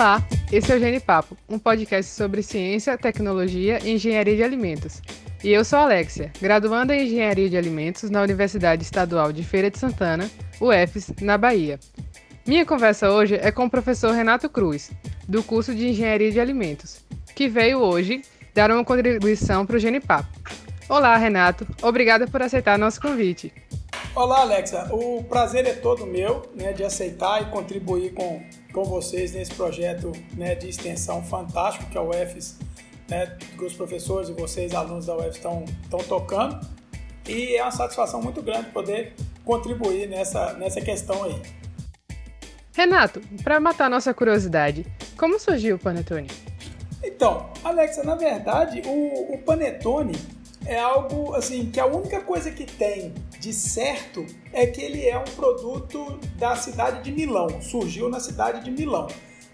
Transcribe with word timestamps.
Olá, 0.00 0.26
esse 0.50 0.72
é 0.72 0.76
o 0.76 0.80
Gene 0.80 0.98
Papo, 0.98 1.36
um 1.46 1.58
podcast 1.58 2.10
sobre 2.10 2.42
ciência, 2.42 2.96
tecnologia 2.96 3.80
e 3.84 3.90
engenharia 3.90 4.34
de 4.34 4.42
alimentos. 4.42 5.02
E 5.44 5.52
eu 5.52 5.62
sou 5.62 5.78
Alexia, 5.78 6.32
graduanda 6.40 6.96
em 6.96 7.04
Engenharia 7.04 7.50
de 7.50 7.56
Alimentos 7.58 8.08
na 8.08 8.22
Universidade 8.22 8.82
Estadual 8.82 9.30
de 9.30 9.44
Feira 9.44 9.70
de 9.70 9.78
Santana, 9.78 10.30
UFES, 10.58 11.12
na 11.20 11.36
Bahia. 11.36 11.78
Minha 12.46 12.64
conversa 12.64 13.10
hoje 13.10 13.34
é 13.34 13.52
com 13.52 13.66
o 13.66 13.70
professor 13.70 14.14
Renato 14.14 14.48
Cruz, 14.48 14.90
do 15.28 15.42
curso 15.42 15.74
de 15.74 15.90
Engenharia 15.90 16.32
de 16.32 16.40
Alimentos, 16.40 17.04
que 17.34 17.46
veio 17.46 17.80
hoje 17.80 18.22
dar 18.54 18.70
uma 18.70 18.82
contribuição 18.82 19.66
para 19.66 19.76
o 19.76 19.78
Gene 19.78 20.00
Papo. 20.00 20.30
Olá, 20.88 21.14
Renato. 21.18 21.66
Obrigada 21.82 22.26
por 22.26 22.40
aceitar 22.40 22.78
nosso 22.78 23.02
convite. 23.02 23.52
Olá, 24.14 24.40
Alexa. 24.40 24.88
O 24.92 25.22
prazer 25.24 25.66
é 25.66 25.74
todo 25.74 26.06
meu 26.06 26.42
né, 26.54 26.72
de 26.72 26.82
aceitar 26.82 27.42
e 27.42 27.50
contribuir 27.50 28.12
com, 28.12 28.42
com 28.72 28.84
vocês 28.84 29.32
nesse 29.32 29.54
projeto 29.54 30.12
né, 30.34 30.54
de 30.54 30.68
extensão 30.68 31.22
fantástico 31.22 31.90
que 31.90 31.98
a 31.98 32.02
UFES, 32.02 32.58
né, 33.08 33.36
que 33.56 33.64
os 33.64 33.74
professores 33.74 34.28
e 34.28 34.32
vocês, 34.32 34.74
alunos 34.74 35.06
da 35.06 35.16
UFES, 35.16 35.36
estão 35.36 35.64
tocando. 36.08 36.60
E 37.28 37.56
é 37.56 37.62
uma 37.62 37.70
satisfação 37.70 38.22
muito 38.22 38.42
grande 38.42 38.70
poder 38.70 39.14
contribuir 39.44 40.08
nessa, 40.08 40.52
nessa 40.54 40.80
questão 40.80 41.24
aí. 41.24 41.40
Renato, 42.72 43.20
para 43.42 43.60
matar 43.60 43.90
nossa 43.90 44.14
curiosidade, 44.14 44.86
como 45.16 45.38
surgiu 45.38 45.76
o 45.76 45.78
Panetone? 45.78 46.28
Então, 47.02 47.50
Alexa, 47.64 48.02
na 48.04 48.14
verdade, 48.14 48.82
o, 48.86 49.34
o 49.34 49.38
Panetone 49.38 50.16
é 50.64 50.78
algo 50.78 51.34
assim 51.34 51.70
que 51.70 51.80
a 51.80 51.86
única 51.86 52.20
coisa 52.20 52.50
que 52.50 52.64
tem 52.64 53.14
de 53.40 53.54
certo 53.54 54.26
é 54.52 54.66
que 54.66 54.82
ele 54.82 55.08
é 55.08 55.18
um 55.18 55.24
produto 55.24 56.20
da 56.36 56.54
cidade 56.54 57.02
de 57.02 57.10
Milão, 57.10 57.60
surgiu 57.62 58.10
na 58.10 58.20
cidade 58.20 58.62
de 58.62 58.70
Milão. 58.70 59.08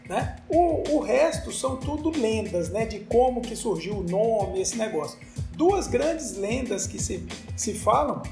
Né? 0.09 0.37
O, 0.49 0.97
o 0.97 1.01
resto 1.01 1.53
são 1.53 1.77
tudo 1.77 2.11
lendas 2.11 2.69
né, 2.69 2.85
de 2.85 3.01
como 3.01 3.41
que 3.41 3.55
surgiu 3.55 3.99
o 3.99 4.03
nome, 4.03 4.61
esse 4.61 4.77
negócio. 4.77 5.19
Duas 5.53 5.87
grandes 5.87 6.37
lendas 6.37 6.87
que 6.87 7.01
se, 7.01 7.27
se 7.57 7.75
falam 7.75 8.23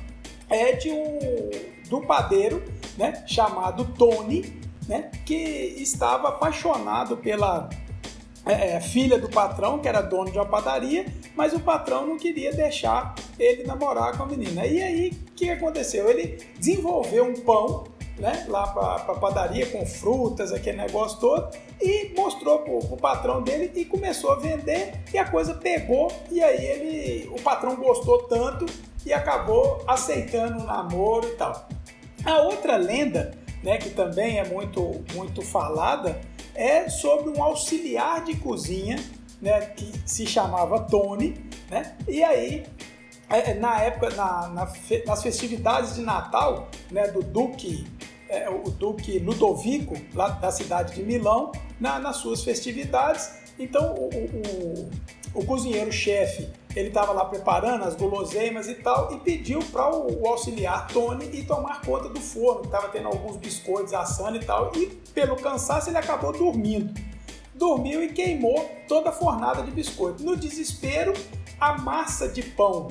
é 0.51 0.73
de 0.73 0.91
um 0.91 1.19
do 1.89 2.01
padeiro 2.01 2.63
né, 2.99 3.25
chamado 3.27 3.85
Tony, 3.97 4.61
né, 4.89 5.11
que 5.25 5.35
estava 5.35 6.29
apaixonado 6.29 7.17
pela 7.17 7.69
é, 8.47 8.77
é, 8.77 8.81
filha 8.81 9.19
do 9.19 9.29
patrão, 9.29 9.79
que 9.79 9.89
era 9.89 10.01
dono 10.01 10.31
de 10.31 10.39
uma 10.39 10.47
padaria, 10.47 11.07
mas 11.35 11.53
o 11.55 11.61
patrão 11.61 12.07
não 12.07 12.19
queria 12.19 12.53
deixar 12.53 13.15
ele 13.39 13.65
namorar 13.65 14.17
com 14.17 14.25
a 14.25 14.27
menina. 14.27 14.67
E 14.67 14.83
aí, 14.83 15.11
o 15.29 15.33
que 15.33 15.49
aconteceu? 15.51 16.09
Ele 16.11 16.39
desenvolveu 16.59 17.25
um 17.25 17.35
pão 17.35 17.85
né, 18.19 18.45
lá 18.49 18.67
para 18.69 19.13
a 19.13 19.17
padaria 19.17 19.67
com 19.67 19.85
frutas, 19.87 20.53
aquele 20.53 20.77
negócio 20.77 21.19
todo, 21.19 21.57
e 21.81 22.13
mostrou 22.17 22.61
para 22.61 22.73
o 22.73 22.97
patrão 22.97 23.43
dele 23.43 23.73
e 23.75 23.85
começou 23.85 24.33
a 24.33 24.37
vender 24.37 25.01
e 25.13 25.19
a 25.19 25.25
coisa 25.25 25.55
pegou 25.55 26.13
e 26.31 26.43
aí 26.43 26.65
ele, 26.65 27.29
o 27.29 27.41
patrão 27.43 27.75
gostou 27.77 28.23
tanto 28.25 28.67
e 29.05 29.13
acabou 29.13 29.83
aceitando 29.87 30.63
o 30.63 30.67
namoro 30.67 31.27
e 31.29 31.33
tal. 31.33 31.69
A 32.25 32.39
outra 32.43 32.77
lenda, 32.77 33.37
né, 33.63 33.79
que 33.79 33.91
também 33.91 34.39
é 34.39 34.45
muito 34.45 35.03
muito 35.15 35.43
falada, 35.43 36.21
é 36.55 36.89
sobre 36.89 37.31
um 37.31 37.43
auxiliar 37.43 38.25
de 38.25 38.37
cozinha, 38.37 38.97
né, 39.41 39.61
que 39.61 39.93
se 40.07 40.27
chamava 40.27 40.81
Tony, 40.81 41.35
né? 41.71 41.97
E 42.09 42.23
aí 42.23 42.65
é, 43.29 43.51
é, 43.51 43.55
na 43.55 43.81
época, 43.81 44.11
na, 44.11 44.49
na, 44.49 44.73
nas 45.07 45.23
festividades 45.23 45.97
de 45.97 46.03
Natal, 46.03 46.69
né, 46.91 47.09
do 47.09 47.23
Duque, 47.23 47.87
é, 48.29 48.49
o 48.49 48.71
Duque 48.71 49.19
Ludovico, 49.19 49.97
lá 50.15 50.29
da 50.29 50.51
cidade 50.51 50.95
de 50.95 51.03
Milão, 51.03 51.53
na, 51.81 51.99
nas 51.99 52.17
suas 52.17 52.45
festividades, 52.45 53.31
então 53.59 53.95
o, 53.95 54.09
o, 54.09 54.91
o 55.41 55.45
cozinheiro-chefe 55.45 56.49
ele 56.75 56.89
estava 56.89 57.13
lá 57.13 57.25
preparando 57.25 57.85
as 57.85 57.95
guloseimas 57.95 58.69
e 58.69 58.75
tal 58.75 59.13
e 59.13 59.21
pediu 59.21 59.61
para 59.71 59.89
o, 59.95 60.23
o, 60.23 60.29
auxiliar 60.29 60.89
Tony 60.89 61.27
ir 61.27 61.45
tomar 61.45 61.81
conta 61.83 62.09
do 62.09 62.21
forno, 62.21 62.65
estava 62.65 62.89
tendo 62.89 63.09
alguns 63.09 63.37
biscoitos 63.37 63.95
assando 63.95 64.37
e 64.37 64.45
tal, 64.45 64.73
e 64.75 64.87
pelo 65.15 65.37
cansaço 65.37 65.91
ele 65.91 65.99
acabou 65.99 66.33
dormindo. 66.33 66.93
Dormiu 67.55 68.03
e 68.03 68.09
queimou 68.09 68.69
toda 68.89 69.11
a 69.11 69.13
fornada 69.13 69.63
de 69.63 69.71
biscoito. 69.71 70.25
No 70.25 70.37
desespero, 70.37 71.13
a 71.61 71.79
massa 71.79 72.29
de 72.29 72.43
pão 72.43 72.89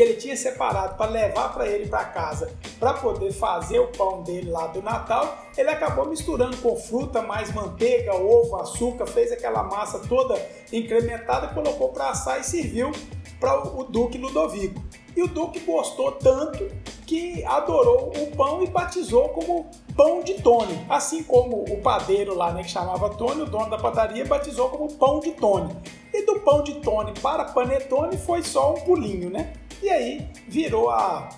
que 0.00 0.04
ele 0.04 0.14
tinha 0.14 0.34
separado 0.34 0.96
para 0.96 1.10
levar 1.10 1.52
para 1.52 1.68
ele 1.68 1.86
para 1.86 2.06
casa 2.06 2.50
para 2.78 2.94
poder 2.94 3.32
fazer 3.32 3.80
o 3.80 3.88
pão 3.88 4.22
dele 4.22 4.50
lá 4.50 4.66
do 4.68 4.80
Natal, 4.80 5.36
ele 5.54 5.68
acabou 5.68 6.06
misturando 6.06 6.56
com 6.56 6.74
fruta, 6.74 7.20
mais 7.20 7.52
manteiga, 7.52 8.14
ovo, 8.14 8.56
açúcar, 8.56 9.06
fez 9.06 9.30
aquela 9.30 9.62
massa 9.62 9.98
toda 9.98 10.40
incrementada, 10.72 11.48
colocou 11.48 11.90
para 11.90 12.08
assar 12.08 12.40
e 12.40 12.44
serviu 12.44 12.90
para 13.38 13.62
o 13.62 13.84
Duque 13.84 14.16
Ludovico. 14.16 14.82
E 15.14 15.22
o 15.22 15.28
Duque 15.28 15.60
gostou 15.60 16.12
tanto 16.12 16.66
que 17.06 17.44
adorou 17.44 18.10
o 18.16 18.34
pão 18.34 18.62
e 18.62 18.68
batizou 18.68 19.28
como 19.28 19.70
pão 19.94 20.22
de 20.22 20.32
Tony. 20.40 20.82
Assim 20.88 21.22
como 21.22 21.62
o 21.64 21.82
padeiro 21.82 22.34
lá, 22.34 22.54
né, 22.54 22.62
que 22.62 22.70
chamava 22.70 23.10
Tony, 23.10 23.42
o 23.42 23.46
dono 23.46 23.68
da 23.68 23.76
padaria, 23.76 24.24
batizou 24.24 24.70
como 24.70 24.90
pão 24.94 25.20
de 25.20 25.32
Tony. 25.32 25.76
E 26.14 26.24
do 26.24 26.40
pão 26.40 26.62
de 26.62 26.76
Tony 26.76 27.12
para 27.20 27.44
panetone 27.44 28.16
foi 28.16 28.42
só 28.42 28.72
um 28.72 28.80
pulinho, 28.80 29.28
né? 29.28 29.52
E 29.82 29.88
aí 29.88 30.28
virou 30.48 30.90
a, 30.90 31.28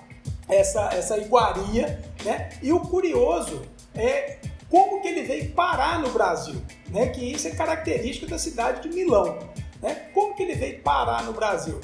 essa, 0.48 0.90
essa 0.92 1.16
iguaria, 1.18 2.02
né? 2.24 2.50
E 2.62 2.72
o 2.72 2.80
curioso 2.80 3.62
é 3.94 4.38
como 4.68 5.00
que 5.00 5.08
ele 5.08 5.22
veio 5.22 5.50
parar 5.52 6.00
no 6.00 6.10
Brasil, 6.10 6.60
né? 6.90 7.08
Que 7.08 7.32
isso 7.32 7.46
é 7.46 7.50
característico 7.50 8.26
da 8.26 8.38
cidade 8.38 8.88
de 8.88 8.94
Milão, 8.94 9.38
né? 9.80 10.08
Como 10.14 10.34
que 10.34 10.42
ele 10.42 10.54
veio 10.54 10.80
parar 10.80 11.24
no 11.24 11.32
Brasil? 11.32 11.80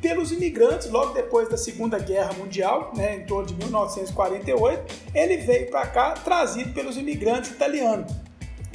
Pelos 0.00 0.30
imigrantes, 0.30 0.88
logo 0.88 1.12
depois 1.12 1.48
da 1.48 1.56
Segunda 1.56 1.98
Guerra 1.98 2.32
Mundial, 2.34 2.92
né, 2.94 3.16
em 3.16 3.26
torno 3.26 3.48
de 3.48 3.54
1948, 3.56 4.94
ele 5.12 5.38
veio 5.38 5.68
para 5.68 5.88
cá 5.88 6.12
trazido 6.12 6.72
pelos 6.72 6.96
imigrantes 6.96 7.50
italianos, 7.50 8.12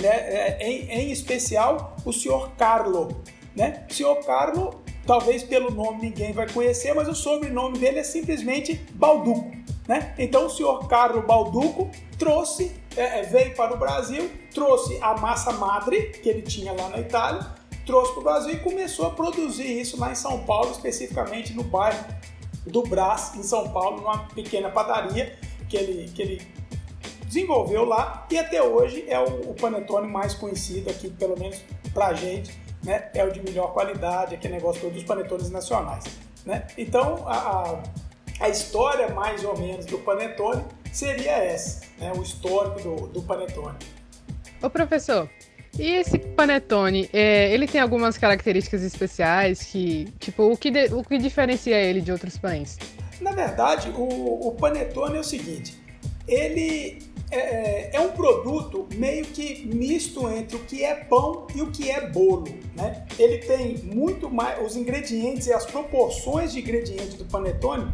né, 0.02 0.10
é, 0.10 0.68
em, 0.68 0.90
em 0.90 1.12
especial 1.14 1.96
o 2.04 2.12
senhor 2.12 2.52
Carlo. 2.58 3.24
Né? 3.56 3.86
O 3.90 3.94
senhor 3.94 4.16
Carlo 4.26 4.83
Talvez 5.06 5.44
pelo 5.44 5.70
nome 5.70 6.02
ninguém 6.02 6.32
vai 6.32 6.50
conhecer, 6.50 6.94
mas 6.94 7.08
o 7.08 7.16
sobrenome 7.16 7.78
dele 7.78 8.00
é 8.00 8.04
simplesmente 8.04 8.76
Balduco. 8.94 9.52
Né? 9.88 10.14
Então 10.18 10.46
o 10.46 10.50
senhor 10.50 10.88
Carlo 10.88 11.22
Balduco 11.24 11.90
trouxe, 12.18 12.72
é, 12.96 13.20
é, 13.20 13.24
veio 13.24 13.54
para 13.54 13.74
o 13.74 13.78
Brasil, 13.78 14.32
trouxe 14.54 14.98
a 15.02 15.18
massa 15.18 15.52
madre 15.52 16.04
que 16.22 16.30
ele 16.30 16.42
tinha 16.42 16.72
lá 16.72 16.88
na 16.88 17.00
Itália, 17.00 17.46
trouxe 17.86 18.14
para 18.14 18.22
o 18.22 18.24
Brasil 18.24 18.54
e 18.54 18.60
começou 18.60 19.08
a 19.08 19.10
produzir 19.10 19.68
isso 19.80 20.00
lá 20.00 20.12
em 20.12 20.16
São 20.16 20.40
Paulo, 20.46 20.72
especificamente 20.72 21.54
no 21.54 21.64
bairro 21.64 22.06
do 22.66 22.82
Brás, 22.84 23.36
em 23.36 23.44
São 23.44 23.70
Paulo, 23.70 23.98
numa 23.98 24.20
pequena 24.30 24.70
padaria 24.70 25.38
que 25.68 25.76
ele, 25.76 26.10
que 26.10 26.22
ele 26.22 26.42
desenvolveu 27.26 27.84
lá 27.84 28.26
e 28.32 28.38
até 28.38 28.64
hoje 28.64 29.04
é 29.08 29.20
o, 29.20 29.52
o 29.52 29.54
panetone 29.54 30.08
mais 30.08 30.34
conhecido 30.34 30.90
aqui, 30.90 31.10
pelo 31.10 31.38
menos 31.38 31.62
para 31.94 32.08
a 32.08 32.14
gente, 32.14 32.52
né, 32.84 33.10
é 33.14 33.24
o 33.24 33.32
de 33.32 33.42
melhor 33.42 33.74
qualidade, 33.74 34.36
aquele 34.36 34.56
negócio 34.56 34.82
todo 34.82 34.94
dos 34.94 35.04
panetones 35.04 35.50
nacionais. 35.50 36.04
Né? 36.46 36.68
Então, 36.78 37.24
a, 37.28 37.82
a 38.40 38.50
história 38.50 39.10
mais 39.14 39.44
ou 39.44 39.58
menos 39.58 39.86
do 39.86 39.98
panetone 40.00 40.64
seria 40.92 41.32
essa, 41.32 41.86
né, 41.98 42.12
o 42.16 42.22
histórico 42.22 42.82
do, 42.82 43.08
do 43.08 43.22
panetone. 43.22 43.78
Ô 44.62 44.70
professor, 44.70 45.30
e 45.78 45.92
esse 45.96 46.20
panetone, 46.20 47.10
é, 47.12 47.52
ele 47.52 47.68
tem 47.68 47.82
algumas 47.82 48.18
características 48.18 48.84
especiais 48.84 49.64
que, 49.64 50.06
tipo, 50.20 50.44
o 50.44 50.56
que, 50.56 50.70
de, 50.70 50.94
o 50.94 51.04
que 51.04 51.18
diferencia 51.18 51.76
ele 51.76 52.00
de 52.00 52.12
outros 52.12 52.38
pães? 52.38 52.78
Na 53.20 53.32
verdade, 53.32 53.90
o, 53.90 54.48
o 54.48 54.52
panetone 54.52 55.18
é 55.18 55.20
o 55.20 55.24
seguinte, 55.24 55.82
ele 56.28 57.02
é, 57.34 57.40
é, 57.40 57.90
é, 57.94 58.00
um 58.00 58.10
produto 58.10 58.88
meio 58.94 59.26
que 59.26 59.66
misto 59.66 60.30
entre 60.30 60.56
o 60.56 60.60
que 60.60 60.84
é 60.84 60.94
pão 60.94 61.48
e 61.56 61.62
o 61.62 61.72
que 61.72 61.90
é 61.90 62.08
bolo, 62.08 62.46
né? 62.76 63.06
Ele 63.18 63.40
tem 63.40 63.78
muito 63.80 64.30
mais, 64.30 64.64
os 64.64 64.76
ingredientes 64.76 65.48
e 65.48 65.54
as 65.54 65.66
proporções 65.66 66.54
de 66.54 66.60
ingredientes 66.60 67.16
do 67.16 67.26
panetone 67.26 67.92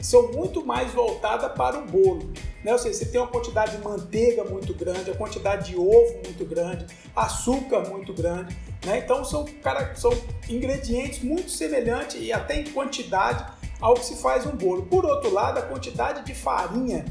são 0.00 0.32
muito 0.32 0.64
mais 0.64 0.92
voltadas 0.92 1.52
para 1.52 1.78
o 1.78 1.86
bolo. 1.86 2.30
Né? 2.64 2.72
Ou 2.72 2.78
seja, 2.78 2.94
você 2.94 3.06
tem 3.06 3.20
uma 3.20 3.26
quantidade 3.28 3.76
de 3.76 3.82
manteiga 3.82 4.44
muito 4.44 4.72
grande, 4.72 5.10
a 5.10 5.14
quantidade 5.14 5.70
de 5.70 5.76
ovo 5.76 6.20
muito 6.24 6.44
grande, 6.44 6.86
açúcar 7.14 7.88
muito 7.88 8.12
grande. 8.14 8.56
Né? 8.86 8.98
Então 8.98 9.24
são, 9.24 9.44
cara, 9.62 9.94
são 9.96 10.12
ingredientes 10.48 11.22
muito 11.22 11.50
semelhantes 11.50 12.20
e 12.20 12.32
até 12.32 12.60
em 12.60 12.64
quantidade 12.70 13.44
ao 13.80 13.94
que 13.94 14.04
se 14.04 14.16
faz 14.16 14.46
um 14.46 14.56
bolo. 14.56 14.86
Por 14.86 15.04
outro 15.04 15.30
lado, 15.30 15.58
a 15.58 15.62
quantidade 15.62 16.24
de 16.24 16.34
farinha 16.34 17.04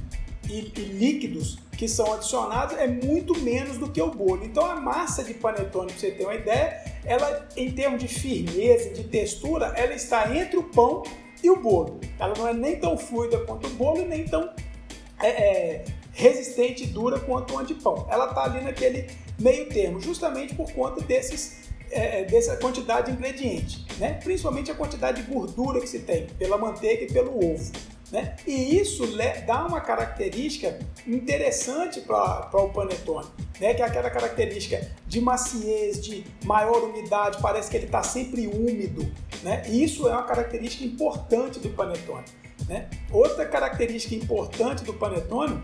e, 0.50 0.71
e 0.75 0.81
líquidos 0.81 1.59
que 1.77 1.88
são 1.88 2.13
adicionados 2.13 2.75
é 2.77 2.88
muito 2.88 3.38
menos 3.39 3.77
do 3.77 3.89
que 3.89 4.01
o 4.01 4.09
bolo. 4.09 4.44
Então 4.44 4.65
a 4.65 4.75
massa 4.75 5.24
de 5.24 5.33
panetone, 5.35 5.91
para 5.91 6.00
você 6.00 6.12
ter 6.12 6.24
uma 6.24 6.33
ideia, 6.33 6.81
ela 7.06 7.47
em 7.56 7.71
termos 7.71 8.00
de 8.00 8.07
firmeza, 8.07 8.89
de 8.89 9.03
textura, 9.03 9.68
ela 9.77 9.94
está 9.94 10.35
entre 10.35 10.57
o 10.57 10.63
pão 10.63 11.03
e 11.44 11.50
o 11.50 11.62
bolo. 11.62 12.00
Ela 12.19 12.33
não 12.35 12.47
é 12.47 12.53
nem 12.53 12.77
tão 12.77 12.97
fluida 12.97 13.39
quanto 13.45 13.68
o 13.68 13.69
bolo 13.71 14.06
nem 14.06 14.25
tão 14.25 14.50
é, 15.21 15.27
é, 15.27 15.85
resistente 16.12 16.83
e 16.83 16.88
dura 16.88 17.19
quanto 17.19 17.53
uma 17.53 17.63
de 17.63 17.75
pão. 17.75 18.07
Ela 18.09 18.30
está 18.30 18.45
ali 18.45 18.62
naquele, 18.62 19.07
meio 19.39 19.69
termo, 19.69 20.00
justamente 20.00 20.56
por 20.56 20.71
conta 20.71 21.01
desses 21.01 21.68
é, 21.89 22.21
é, 22.21 22.23
dessa 22.25 22.57
quantidade 22.57 23.12
de 23.12 23.18
ingrediente, 23.18 23.85
né? 23.97 24.19
principalmente 24.21 24.69
a 24.69 24.75
quantidade 24.75 25.21
de 25.21 25.31
gordura 25.31 25.80
que 25.80 25.88
se 25.88 26.00
tem 26.00 26.27
pela 26.38 26.57
manteiga 26.57 27.03
e 27.03 27.07
pelo 27.07 27.38
ovo. 27.38 27.71
Né? 28.12 28.36
E 28.48 28.80
isso 28.80 29.04
dá 29.45 29.65
uma 29.65 29.81
característica 29.81 30.80
interessante 31.06 32.00
para 32.00 32.50
o 32.54 32.69
panetone, 32.69 33.27
né? 33.59 33.74
que 33.74 33.81
é 33.81 33.86
aquela 33.86 34.09
característica 34.09 34.89
de 35.06 35.19
maciez, 35.19 36.01
de 36.01 36.24
maior 36.45 36.83
umidade, 36.83 37.38
parece 37.42 37.69
que 37.69 37.75
ele 37.75 37.86
está 37.86 38.01
sempre 38.04 38.48
úmido. 38.48 39.06
Né? 39.44 39.63
E 39.68 39.83
isso 39.83 40.07
é 40.07 40.13
uma 40.13 40.24
característica 40.24 40.86
importante 40.86 41.59
do 41.59 41.69
panetone. 41.69 42.25
Né? 42.68 42.89
Outra 43.12 43.45
característica 43.45 44.15
importante 44.15 44.83
do 44.86 44.94
panetone 44.94 45.62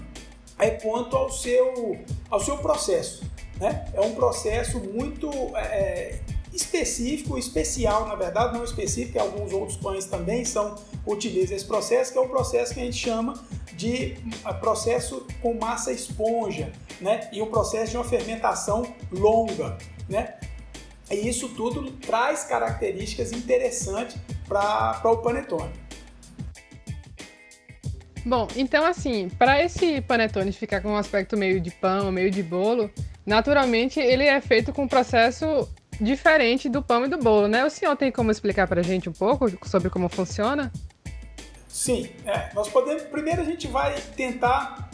é 0.59 0.69
quanto 0.69 1.15
ao 1.15 1.31
seu, 1.31 1.97
ao 2.29 2.41
seu 2.41 2.57
processo. 2.57 3.23
Né? 3.59 3.85
É 3.93 4.01
um 4.01 4.13
processo 4.13 4.79
muito 4.79 5.29
é, 5.55 5.61
é, 5.61 6.19
específico, 6.53 7.37
especial, 7.37 8.07
na 8.07 8.15
verdade, 8.15 8.53
não 8.53 8.63
específico, 8.63 9.19
alguns 9.19 9.51
outros 9.51 9.77
pães 9.77 10.05
também 10.05 10.45
são 10.45 10.75
utilizam 11.05 11.55
esse 11.55 11.65
processo, 11.65 12.13
que 12.13 12.17
é 12.17 12.21
um 12.21 12.29
processo 12.29 12.73
que 12.73 12.79
a 12.79 12.83
gente 12.83 12.97
chama 12.97 13.33
de 13.73 14.15
processo 14.59 15.25
com 15.41 15.53
massa 15.55 15.91
esponja, 15.91 16.71
né? 17.01 17.29
E 17.33 17.41
um 17.41 17.47
processo 17.47 17.91
de 17.91 17.97
uma 17.97 18.03
fermentação 18.03 18.93
longa, 19.11 19.77
né? 20.07 20.35
E 21.11 21.27
isso 21.27 21.49
tudo 21.49 21.91
traz 21.91 22.43
características 22.43 23.31
interessantes 23.33 24.15
para 24.47 25.01
o 25.05 25.17
panetone. 25.17 25.71
Bom, 28.25 28.47
então 28.55 28.85
assim, 28.85 29.29
para 29.37 29.61
esse 29.61 29.99
panetone 30.01 30.51
ficar 30.53 30.81
com 30.81 30.89
um 30.89 30.97
aspecto 30.97 31.35
meio 31.35 31.59
de 31.59 31.71
pão, 31.71 32.09
meio 32.11 32.31
de 32.31 32.41
bolo, 32.41 32.89
naturalmente 33.25 33.99
ele 33.99 34.23
é 34.23 34.39
feito 34.39 34.71
com 34.71 34.83
um 34.83 34.87
processo 34.87 35.67
diferente 36.03 36.69
do 36.69 36.81
pão 36.81 37.05
e 37.05 37.07
do 37.07 37.17
bolo, 37.17 37.47
né? 37.47 37.65
O 37.65 37.69
senhor 37.69 37.95
tem 37.95 38.11
como 38.11 38.29
explicar 38.29 38.67
para 38.67 38.81
a 38.81 38.83
gente 38.83 39.09
um 39.09 39.13
pouco 39.13 39.49
sobre 39.67 39.89
como 39.89 40.09
funciona? 40.09 40.71
Sim, 41.67 42.09
é. 42.25 42.53
Nós 42.53 42.69
podemos. 42.69 43.03
Primeiro 43.03 43.41
a 43.41 43.45
gente 43.45 43.67
vai 43.67 43.95
tentar 44.15 44.89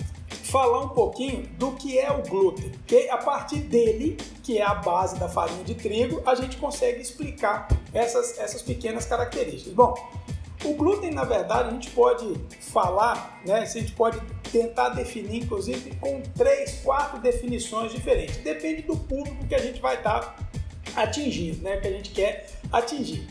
falar 0.50 0.84
um 0.84 0.90
pouquinho 0.90 1.48
do 1.58 1.74
que 1.74 2.00
é 2.00 2.12
o 2.12 2.24
glúten, 2.24 2.72
que 2.88 3.08
a 3.10 3.18
partir 3.18 3.60
dele, 3.60 4.18
que 4.42 4.58
é 4.58 4.64
a 4.64 4.74
base 4.74 5.20
da 5.20 5.30
farinha 5.30 5.64
de 5.64 5.76
trigo, 5.76 6.24
a 6.26 6.34
gente 6.34 6.58
consegue 6.58 7.02
explicar 7.02 7.68
essas, 7.94 8.40
essas 8.40 8.62
pequenas 8.62 9.06
características. 9.06 9.74
Bom, 9.74 9.94
o 10.64 10.74
glúten, 10.74 11.12
na 11.12 11.24
verdade, 11.24 11.70
a 11.70 11.72
gente 11.72 11.92
pode 11.92 12.34
falar, 12.60 13.40
né? 13.46 13.60
A 13.60 13.66
gente 13.66 13.92
pode 13.92 14.20
tentar 14.52 14.90
definir, 14.90 15.44
inclusive, 15.44 15.96
com 15.98 16.22
três, 16.36 16.82
quatro 16.84 17.20
definições 17.20 17.92
diferentes. 17.92 18.38
Depende 18.38 18.82
do 18.82 18.98
público 18.98 19.46
que 19.48 19.56
a 19.56 19.60
gente 19.60 19.80
vai 19.80 19.96
estar 19.96 20.36
atingindo, 20.96 21.64
né? 21.64 21.78
Que 21.78 21.88
a 21.88 21.92
gente 21.92 22.12
quer 22.12 22.50
atingir. 22.72 23.28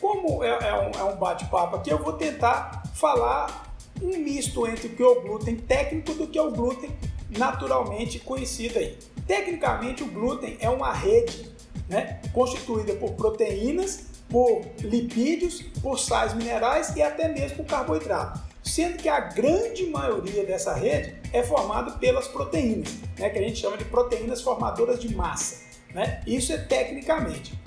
Como 0.00 0.42
é, 0.44 0.48
é 0.48 0.74
um, 0.74 1.00
é 1.00 1.04
um 1.12 1.16
bate-papo 1.16 1.76
aqui, 1.76 1.90
eu 1.90 1.98
vou 1.98 2.12
tentar 2.12 2.82
falar 2.94 3.74
um 4.00 4.16
misto 4.18 4.66
entre 4.66 4.86
o 4.86 4.90
que 4.90 5.02
é 5.02 5.06
o 5.06 5.20
glúten 5.20 5.56
técnico 5.56 6.14
do 6.14 6.26
que 6.26 6.38
é 6.38 6.42
o 6.42 6.52
glúten 6.52 6.90
naturalmente 7.36 8.18
conhecido 8.20 8.78
aí. 8.78 8.96
Tecnicamente, 9.26 10.02
o 10.02 10.06
glúten 10.06 10.56
é 10.60 10.70
uma 10.70 10.92
rede 10.92 11.50
né, 11.88 12.20
constituída 12.32 12.94
por 12.94 13.12
proteínas 13.12 14.08
por 14.28 14.62
lipídios, 14.80 15.62
por 15.82 15.98
sais 15.98 16.34
minerais 16.34 16.94
e 16.94 17.02
até 17.02 17.28
mesmo 17.28 17.58
por 17.58 17.66
carboidrato. 17.66 18.40
Sendo 18.62 18.98
que 18.98 19.08
a 19.08 19.20
grande 19.20 19.86
maioria 19.86 20.44
dessa 20.44 20.74
rede 20.74 21.16
é 21.32 21.42
formada 21.42 21.92
pelas 21.92 22.28
proteínas, 22.28 22.96
né, 23.18 23.30
que 23.30 23.38
a 23.38 23.42
gente 23.42 23.58
chama 23.58 23.78
de 23.78 23.84
proteínas 23.86 24.42
formadoras 24.42 25.00
de 25.00 25.14
massa. 25.14 25.67
Né? 25.94 26.20
Isso 26.26 26.52
é 26.52 26.58
tecnicamente. 26.58 27.58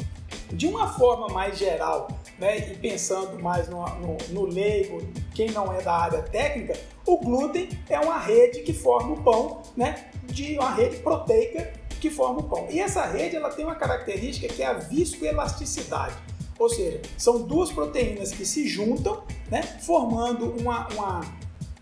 De 0.52 0.68
uma 0.68 0.94
forma 0.94 1.30
mais 1.30 1.58
geral, 1.58 2.10
né, 2.38 2.58
e 2.58 2.76
pensando 2.76 3.42
mais 3.42 3.70
no, 3.70 3.86
no, 4.00 4.18
no 4.30 4.46
leigo, 4.46 5.02
quem 5.34 5.52
não 5.52 5.72
é 5.72 5.82
da 5.82 5.94
área 5.94 6.22
técnica, 6.24 6.78
o 7.06 7.18
glúten 7.18 7.70
é 7.90 8.00
uma 8.00 8.20
rede 8.20 8.62
que 8.62 8.74
forma 8.74 9.14
o 9.14 9.24
pão, 9.24 9.62
né, 9.78 10.10
de 10.26 10.58
uma 10.58 10.74
rede 10.74 10.98
proteica 10.98 11.72
que 12.02 12.10
forma 12.10 12.40
o 12.40 12.44
pão. 12.44 12.68
E 12.70 12.80
essa 12.80 13.06
rede 13.06 13.36
ela 13.36 13.50
tem 13.52 13.64
uma 13.64 13.76
característica 13.76 14.52
que 14.52 14.64
é 14.64 14.66
a 14.66 14.74
viscoelasticidade. 14.74 16.16
Ou 16.58 16.68
seja, 16.68 17.02
são 17.18 17.44
duas 17.44 17.72
proteínas 17.72 18.32
que 18.32 18.46
se 18.46 18.68
juntam, 18.68 19.24
né, 19.50 19.62
formando 19.62 20.52
uma, 20.60 20.88
uma, 20.90 21.22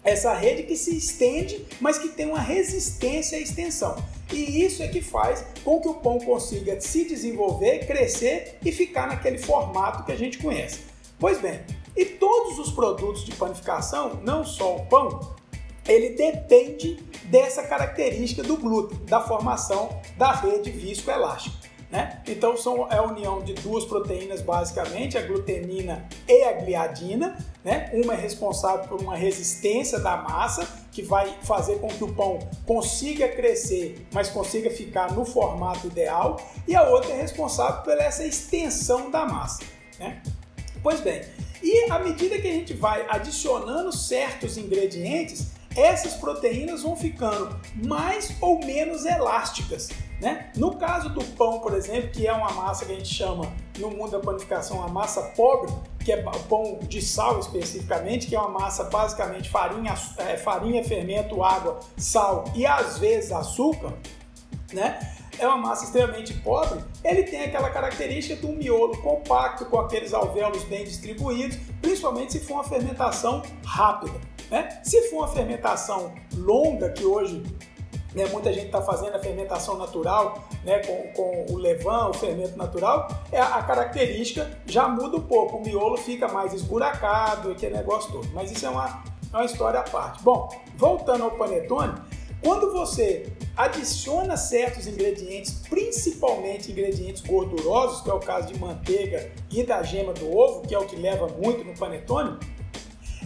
essa 0.04 0.34
rede 0.34 0.63
que 0.63 0.75
se 0.75 0.96
estende, 0.96 1.66
mas 1.80 1.98
que 1.98 2.10
tem 2.10 2.28
uma 2.28 2.40
resistência 2.40 3.38
à 3.38 3.42
extensão. 3.42 3.96
E 4.31 4.63
isso 4.63 4.84
é 4.84 4.88
que 4.88 5.01
faz 5.01 5.44
com 5.63 5.81
que 5.81 5.88
o 5.88 5.96
pão 5.96 6.19
consiga 6.19 6.80
se 6.80 7.06
desenvolver, 7.06 7.86
crescer 7.86 8.57
e 8.63 8.72
ficar 8.72 9.07
naquele 9.07 9.38
formato 9.38 10.04
que 10.04 10.12
a 10.12 10.16
gente 10.16 10.38
conhece. 10.38 10.81
Pois 11.19 11.40
bem, 11.40 11.60
e 11.96 12.06
todos 12.06 12.60
os 12.60 12.72
produtos 12.72 13.25
de 13.25 13.36
panificação, 13.36 14.22
não 14.24 14.46
só 14.46 14.78
o 14.78 14.86
pão, 14.86 15.36
ele 15.88 16.10
depende 16.10 17.04
dessa 17.25 17.63
característica 17.63 18.44
do 18.44 18.56
glúten, 18.56 18.98
da 19.06 19.22
formação 19.22 20.00
da 20.18 20.31
rede 20.31 20.69
viscoelástica. 20.69 21.69
Né? 21.91 22.21
Então 22.27 22.56
são, 22.56 22.88
é 22.91 22.97
a 22.97 23.03
união 23.03 23.41
de 23.41 23.53
duas 23.53 23.83
proteínas 23.83 24.41
basicamente, 24.41 25.18
a 25.18 25.21
glutenina 25.21 26.07
e 26.27 26.44
a 26.44 26.53
gliadina. 26.53 27.38
Né? 27.63 27.89
Uma 27.94 28.13
é 28.13 28.18
responsável 28.18 28.88
por 28.88 29.01
uma 29.01 29.15
resistência 29.15 30.00
da 30.00 30.18
massa, 30.18 30.68
que 30.91 31.01
vai 31.01 31.36
fazer 31.41 31.80
com 31.80 31.88
que 31.88 32.03
o 32.03 32.13
pão 32.13 32.39
consiga 32.65 33.27
crescer, 33.27 34.06
mas 34.13 34.30
consiga 34.30 34.69
ficar 34.69 35.12
no 35.13 35.25
formato 35.25 35.88
ideal, 35.88 36.39
e 36.68 36.75
a 36.75 36.83
outra 36.83 37.12
é 37.12 37.21
responsável 37.21 37.81
por 37.83 37.97
essa 37.97 38.25
extensão 38.25 39.09
da 39.09 39.25
massa. 39.25 39.63
Né? 40.00 40.21
Pois 40.81 41.01
bem, 41.01 41.21
e 41.62 41.92
à 41.92 42.00
medida 42.00 42.39
que 42.39 42.47
a 42.47 42.53
gente 42.53 42.74
vai 42.74 43.06
adicionando 43.09 43.92
certos 43.92 44.57
ingredientes, 44.57 45.47
essas 45.75 46.13
proteínas 46.13 46.83
vão 46.83 46.95
ficando 46.95 47.59
mais 47.75 48.35
ou 48.42 48.59
menos 48.59 49.06
elásticas. 49.06 49.89
Né? 50.19 50.51
No 50.56 50.75
caso 50.75 51.10
do 51.10 51.24
pão, 51.24 51.60
por 51.60 51.74
exemplo, 51.74 52.10
que 52.10 52.27
é 52.27 52.33
uma 52.33 52.51
massa 52.51 52.86
que 52.86 52.92
a 52.92 52.95
gente 52.95 53.13
chama 53.13 53.51
no 53.77 53.89
mundo 53.89 54.12
da 54.12 54.19
panificação 54.19 54.83
a 54.83 54.88
massa 54.89 55.21
pobre, 55.36 55.71
que 56.04 56.12
é 56.12 56.21
pão 56.50 56.80
de 56.81 57.01
sal 57.01 57.39
especificamente, 57.39 58.27
que 58.27 58.36
é 58.36 58.39
uma 58.39 58.50
massa 58.50 58.83
basicamente 58.86 59.49
farinha, 59.49 59.94
é, 60.18 60.35
farinha, 60.35 60.83
fermento, 60.83 61.42
água, 61.42 61.80
sal 61.95 62.44
e 62.54 62.66
às 62.66 62.97
vezes 62.97 63.31
açúcar, 63.31 63.94
né? 64.73 64.99
É 65.38 65.47
uma 65.47 65.56
massa 65.56 65.85
extremamente 65.85 66.33
pobre. 66.33 66.83
Ele 67.02 67.23
tem 67.23 67.45
aquela 67.45 67.69
característica 67.69 68.35
do 68.45 68.49
miolo 68.49 68.97
compacto, 68.97 69.66
com 69.66 69.80
aqueles 69.80 70.14
alvéolos 70.14 70.66
bem 70.66 70.83
distribuídos, 70.83 71.57
principalmente 71.81 72.33
se 72.33 72.42
for 72.42 72.56
uma 72.56 72.64
fermentação 72.66 73.42
rápida. 73.64 74.19
Né? 74.52 74.81
Se 74.83 75.09
for 75.09 75.19
uma 75.19 75.28
fermentação 75.30 76.14
longa, 76.35 76.90
que 76.90 77.06
hoje 77.06 77.42
né, 78.13 78.25
muita 78.28 78.51
gente 78.51 78.68
está 78.68 78.81
fazendo 78.81 79.16
a 79.16 79.19
fermentação 79.19 79.78
natural, 79.78 80.44
né, 80.63 80.80
com, 80.80 81.13
com 81.13 81.54
o 81.54 81.57
levain, 81.57 82.09
o 82.09 82.13
fermento 82.13 82.57
natural, 82.57 83.07
é 83.31 83.39
a, 83.39 83.56
a 83.56 83.63
característica 83.63 84.49
já 84.66 84.87
muda 84.87 85.18
um 85.18 85.21
pouco, 85.21 85.57
o 85.57 85.61
miolo 85.61 85.97
fica 85.97 86.28
mais 86.28 86.54
esburacado, 86.54 87.51
aquele 87.51 87.75
negócio 87.75 88.11
todo. 88.11 88.28
Mas 88.33 88.51
isso 88.51 88.66
é 88.66 88.69
uma, 88.69 89.04
é 89.31 89.35
uma 89.35 89.45
história 89.45 89.80
à 89.80 89.83
parte. 89.83 90.23
Bom, 90.23 90.49
voltando 90.75 91.23
ao 91.23 91.31
panetone, 91.31 91.94
quando 92.42 92.71
você 92.71 93.31
adiciona 93.56 94.37
certos 94.37 94.87
ingredientes, 94.87 95.61
principalmente 95.69 96.71
ingredientes 96.71 97.21
gordurosos, 97.21 98.01
que 98.01 98.09
é 98.09 98.13
o 98.13 98.19
caso 98.19 98.47
de 98.47 98.57
manteiga 98.57 99.30
e 99.51 99.63
da 99.63 99.83
gema 99.83 100.13
do 100.13 100.35
ovo, 100.35 100.61
que 100.61 100.73
é 100.73 100.80
o 100.80 100.85
que 100.85 100.95
leva 100.95 101.28
muito 101.28 101.66
no 101.66 101.78
panetone, 101.78 102.39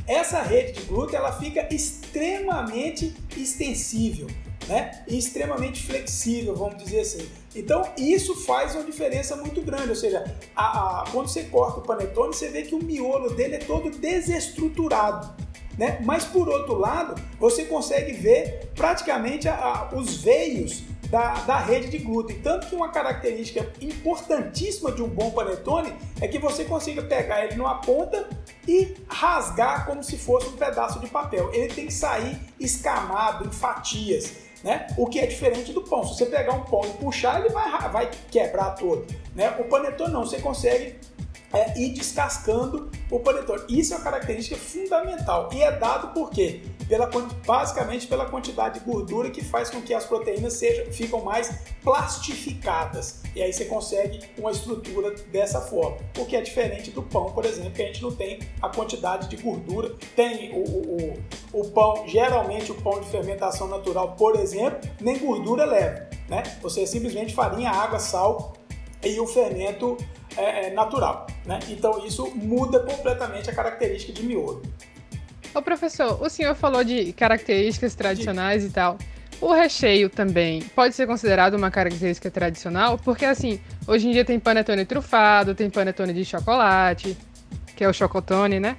essa 0.07 0.41
rede 0.41 0.73
de 0.73 0.81
glúten 0.87 1.15
ela 1.15 1.31
fica 1.31 1.73
extremamente 1.73 3.15
extensível 3.37 4.27
né? 4.67 5.03
e 5.07 5.17
extremamente 5.17 5.83
flexível, 5.83 6.55
vamos 6.55 6.81
dizer 6.83 7.01
assim. 7.01 7.29
Então 7.55 7.83
isso 7.97 8.35
faz 8.35 8.75
uma 8.75 8.83
diferença 8.83 9.35
muito 9.35 9.61
grande, 9.61 9.89
ou 9.89 9.95
seja, 9.95 10.23
a, 10.55 11.01
a, 11.01 11.05
quando 11.11 11.27
você 11.27 11.43
corta 11.43 11.79
o 11.79 11.83
panetone, 11.83 12.33
você 12.33 12.49
vê 12.49 12.63
que 12.63 12.75
o 12.75 12.83
miolo 12.83 13.29
dele 13.31 13.55
é 13.55 13.59
todo 13.59 13.89
desestruturado. 13.89 15.33
Né? 15.77 15.99
Mas 16.03 16.23
por 16.23 16.47
outro 16.47 16.75
lado, 16.75 17.19
você 17.39 17.65
consegue 17.65 18.13
ver 18.13 18.71
praticamente 18.75 19.47
a, 19.47 19.89
os 19.93 20.17
veios 20.17 20.83
da, 21.13 21.33
da 21.45 21.59
rede 21.59 21.89
de 21.89 21.99
glúten. 21.99 22.39
Tanto 22.41 22.67
que 22.67 22.75
uma 22.75 22.89
característica 22.89 23.71
importantíssima 23.79 24.91
de 24.91 25.03
um 25.03 25.07
bom 25.07 25.29
panetone 25.29 25.93
é 26.19 26.27
que 26.27 26.39
você 26.39 26.65
consiga 26.65 27.03
pegar 27.03 27.45
ele 27.45 27.55
numa 27.55 27.75
ponta 27.75 28.27
e 28.67 28.95
rasgar 29.07 29.85
como 29.85 30.03
se 30.03 30.17
fosse 30.17 30.47
um 30.47 30.53
pedaço 30.53 30.99
de 30.99 31.07
papel. 31.07 31.51
Ele 31.53 31.71
tem 31.71 31.85
que 31.85 31.93
sair 31.93 32.39
escamado 32.59 33.47
em 33.47 33.51
fatias. 33.51 34.43
Né? 34.63 34.87
O 34.97 35.07
que 35.07 35.19
é 35.19 35.25
diferente 35.25 35.73
do 35.73 35.81
pão. 35.81 36.05
Se 36.05 36.15
você 36.15 36.25
pegar 36.25 36.53
um 36.53 36.61
pão 36.61 36.85
e 36.85 36.93
puxar, 36.93 37.39
ele 37.39 37.49
vai, 37.49 37.89
vai 37.89 38.11
quebrar 38.31 38.71
todo. 38.71 39.05
Né? 39.35 39.49
O 39.59 39.65
panetone 39.65 40.13
não, 40.13 40.25
você 40.25 40.39
consegue 40.39 40.95
é, 41.53 41.77
ir 41.77 41.89
descascando 41.89 42.89
o 43.11 43.19
panetone. 43.19 43.63
Isso 43.67 43.93
é 43.93 43.97
uma 43.97 44.03
característica 44.03 44.55
fundamental 44.55 45.49
e 45.53 45.61
é 45.61 45.71
dado 45.71 46.13
por 46.13 46.29
quê? 46.29 46.61
Pela, 46.87 47.09
basicamente 47.45 48.07
pela 48.07 48.25
quantidade 48.25 48.79
de 48.79 48.85
gordura 48.85 49.29
que 49.29 49.43
faz 49.43 49.69
com 49.69 49.81
que 49.81 49.93
as 49.93 50.05
proteínas 50.05 50.53
sejam, 50.53 50.91
ficam 50.91 51.21
mais 51.21 51.59
plastificadas. 51.83 53.22
E 53.35 53.41
aí 53.41 53.51
você 53.51 53.65
consegue 53.65 54.19
uma 54.37 54.51
estrutura 54.51 55.11
dessa 55.31 55.59
forma. 55.61 55.97
O 56.17 56.25
que 56.25 56.35
é 56.35 56.41
diferente 56.41 56.91
do 56.91 57.01
pão, 57.01 57.31
por 57.31 57.45
exemplo, 57.45 57.71
que 57.71 57.81
a 57.81 57.85
gente 57.85 58.01
não 58.01 58.13
tem 58.13 58.39
a 58.61 58.69
quantidade 58.69 59.27
de 59.27 59.37
gordura. 59.37 59.95
Tem 60.15 60.51
o, 60.53 60.63
o, 60.63 61.23
o 61.53 61.71
pão, 61.71 62.07
geralmente 62.07 62.71
o 62.71 62.75
pão 62.75 62.99
de 62.99 63.07
fermentação 63.07 63.67
natural, 63.67 64.15
por 64.15 64.35
exemplo, 64.35 64.79
nem 65.01 65.17
gordura 65.17 65.65
leva. 65.65 66.07
Né? 66.29 66.43
Você 66.61 66.83
é 66.83 66.85
simplesmente 66.85 67.33
farinha, 67.33 67.71
água, 67.71 67.99
sal 67.99 68.53
e 69.03 69.19
o 69.19 69.25
fermento 69.25 69.97
é, 70.37 70.67
é 70.67 70.69
natural. 70.71 71.27
Né? 71.45 71.59
Então 71.69 72.05
isso 72.05 72.29
muda 72.35 72.79
completamente 72.79 73.49
a 73.49 73.53
característica 73.53 74.13
de 74.13 74.23
miolo. 74.23 74.61
Ô 75.53 75.61
professor, 75.61 76.21
o 76.21 76.29
senhor 76.29 76.55
falou 76.55 76.83
de 76.83 77.13
características 77.13 77.93
tradicionais 77.93 78.63
Sim. 78.63 78.69
e 78.69 78.71
tal. 78.71 78.97
O 79.43 79.51
recheio 79.51 80.09
também 80.09 80.61
pode 80.73 80.95
ser 80.95 81.05
considerado 81.05 81.55
uma 81.55 81.69
característica 81.69 82.31
tradicional, 82.31 82.97
porque 82.97 83.25
assim, 83.25 83.59
hoje 83.85 84.07
em 84.07 84.11
dia 84.11 84.23
tem 84.23 84.39
panetone 84.39 84.85
trufado, 84.85 85.53
tem 85.53 85.69
panetone 85.69 86.13
de 86.13 86.23
chocolate, 86.23 87.17
que 87.75 87.83
é 87.83 87.89
o 87.89 87.91
chocotone, 87.91 88.57
né? 88.57 88.77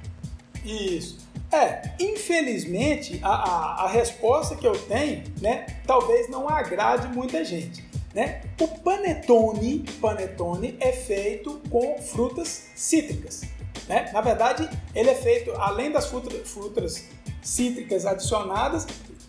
Isso. 0.65 1.19
É, 1.53 1.93
infelizmente, 2.01 3.21
a, 3.23 3.29
a, 3.29 3.85
a 3.85 3.89
resposta 3.89 4.57
que 4.57 4.67
eu 4.67 4.73
tenho, 4.73 5.25
né, 5.39 5.67
talvez 5.87 6.31
não 6.31 6.49
agrade 6.49 7.09
muita 7.09 7.45
gente. 7.45 7.85
Né? 8.15 8.41
O 8.59 8.67
panetone, 8.67 9.85
panetone 10.01 10.79
é 10.81 10.93
feito 10.93 11.61
com 11.69 11.99
frutas 11.99 12.71
cítricas. 12.75 13.43
Né? 13.87 14.09
Na 14.15 14.23
verdade, 14.23 14.67
ele 14.95 15.11
é 15.11 15.15
feito, 15.15 15.53
além 15.53 15.93
das 15.93 16.07
frutas, 16.07 16.49
frutas 16.49 17.07
cítricas 17.43 18.07
adicionadas, 18.07 18.87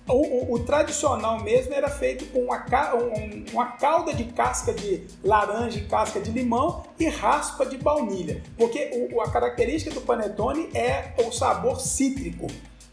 o, 0.07 0.13
o, 0.13 0.53
o, 0.53 0.59
tradicional 0.59 1.41
mesmo 1.43 1.73
era 1.73 1.89
feito 1.89 2.25
com 2.27 2.39
uma, 2.39 2.63
um, 2.95 3.45
uma 3.51 3.65
calda 3.71 4.13
de 4.13 4.25
casca 4.25 4.71
de 4.73 5.03
laranja 5.23 5.79
e 5.79 5.85
casca 5.85 6.19
de 6.19 6.31
limão 6.31 6.83
e 6.99 7.07
raspa 7.07 7.65
de 7.65 7.77
baunilha, 7.77 8.43
porque 8.57 9.09
o, 9.11 9.19
a 9.21 9.31
característica 9.31 9.93
do 9.93 10.01
panetone 10.01 10.69
é 10.75 11.13
o 11.25 11.31
sabor 11.31 11.79
cítrico. 11.79 12.47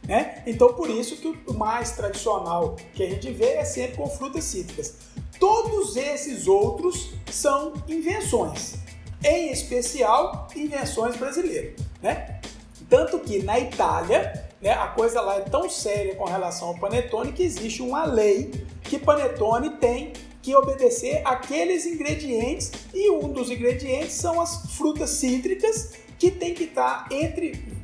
Né? 0.07 0.43
Então, 0.47 0.73
por 0.73 0.91
isso 0.91 1.17
que 1.17 1.29
o 1.47 1.55
mais 1.55 1.93
tradicional 1.93 2.77
que 2.95 3.03
a 3.03 3.09
gente 3.09 3.31
vê 3.31 3.55
é 3.55 3.65
sempre 3.65 3.99
com 3.99 4.09
frutas 4.09 4.45
cítricas. 4.45 4.97
Todos 5.39 5.97
esses 5.97 6.49
outros 6.49 7.13
são 7.31 7.75
invenções, 7.87 8.75
em 9.23 9.53
especial 9.53 10.49
invenções 10.57 11.17
brasileiras. 11.17 11.75
Né? 12.03 12.41
Tanto 12.89 13.21
que 13.21 13.43
na 13.43 13.61
Itália, 13.61 14.51
né, 14.63 14.71
a 14.71 14.87
coisa 14.87 15.21
lá 15.21 15.37
é 15.37 15.41
tão 15.41 15.69
séria 15.69 16.15
com 16.15 16.25
relação 16.25 16.69
ao 16.69 16.79
panetone 16.79 17.33
que 17.33 17.43
existe 17.43 17.83
uma 17.83 18.05
lei 18.05 18.53
que 18.85 18.99
panetone 18.99 19.71
tem 19.71 20.13
que 20.41 20.55
obedecer 20.55 21.21
aqueles 21.25 21.85
ingredientes 21.85 22.71
e 22.95 23.11
um 23.11 23.29
dos 23.29 23.51
ingredientes 23.51 24.13
são 24.13 24.41
as 24.41 24.75
frutas 24.77 25.11
cítricas 25.11 25.95
que 26.19 26.31
tem 26.31 26.55
que 26.55 26.65
estar 26.65 27.09
entre 27.11 27.83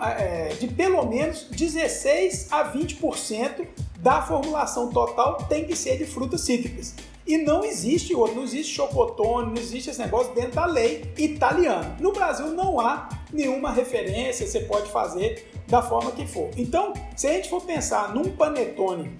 é, 0.00 0.48
de 0.58 0.68
pelo 0.68 1.04
menos 1.06 1.44
16 1.50 2.52
a 2.52 2.72
20% 2.72 3.66
da 3.98 4.22
formulação 4.22 4.90
total 4.90 5.36
tem 5.48 5.64
que 5.64 5.74
ser 5.74 5.98
de 5.98 6.06
frutas 6.06 6.42
cítricas. 6.42 6.94
E 7.28 7.36
não 7.36 7.62
existe 7.62 8.14
outro, 8.14 8.36
não 8.36 8.44
existe 8.44 8.74
chocotone, 8.74 9.48
não 9.48 9.60
existe 9.60 9.90
esse 9.90 10.00
negócio 10.00 10.34
dentro 10.34 10.52
da 10.52 10.64
lei 10.64 11.12
italiana. 11.18 11.94
No 12.00 12.10
Brasil 12.10 12.46
não 12.52 12.80
há 12.80 13.06
nenhuma 13.30 13.70
referência, 13.70 14.46
você 14.46 14.60
pode 14.60 14.90
fazer 14.90 15.46
da 15.66 15.82
forma 15.82 16.10
que 16.10 16.26
for. 16.26 16.48
Então, 16.56 16.94
se 17.14 17.26
a 17.26 17.34
gente 17.34 17.50
for 17.50 17.60
pensar 17.60 18.14
num 18.14 18.34
panetone 18.34 19.14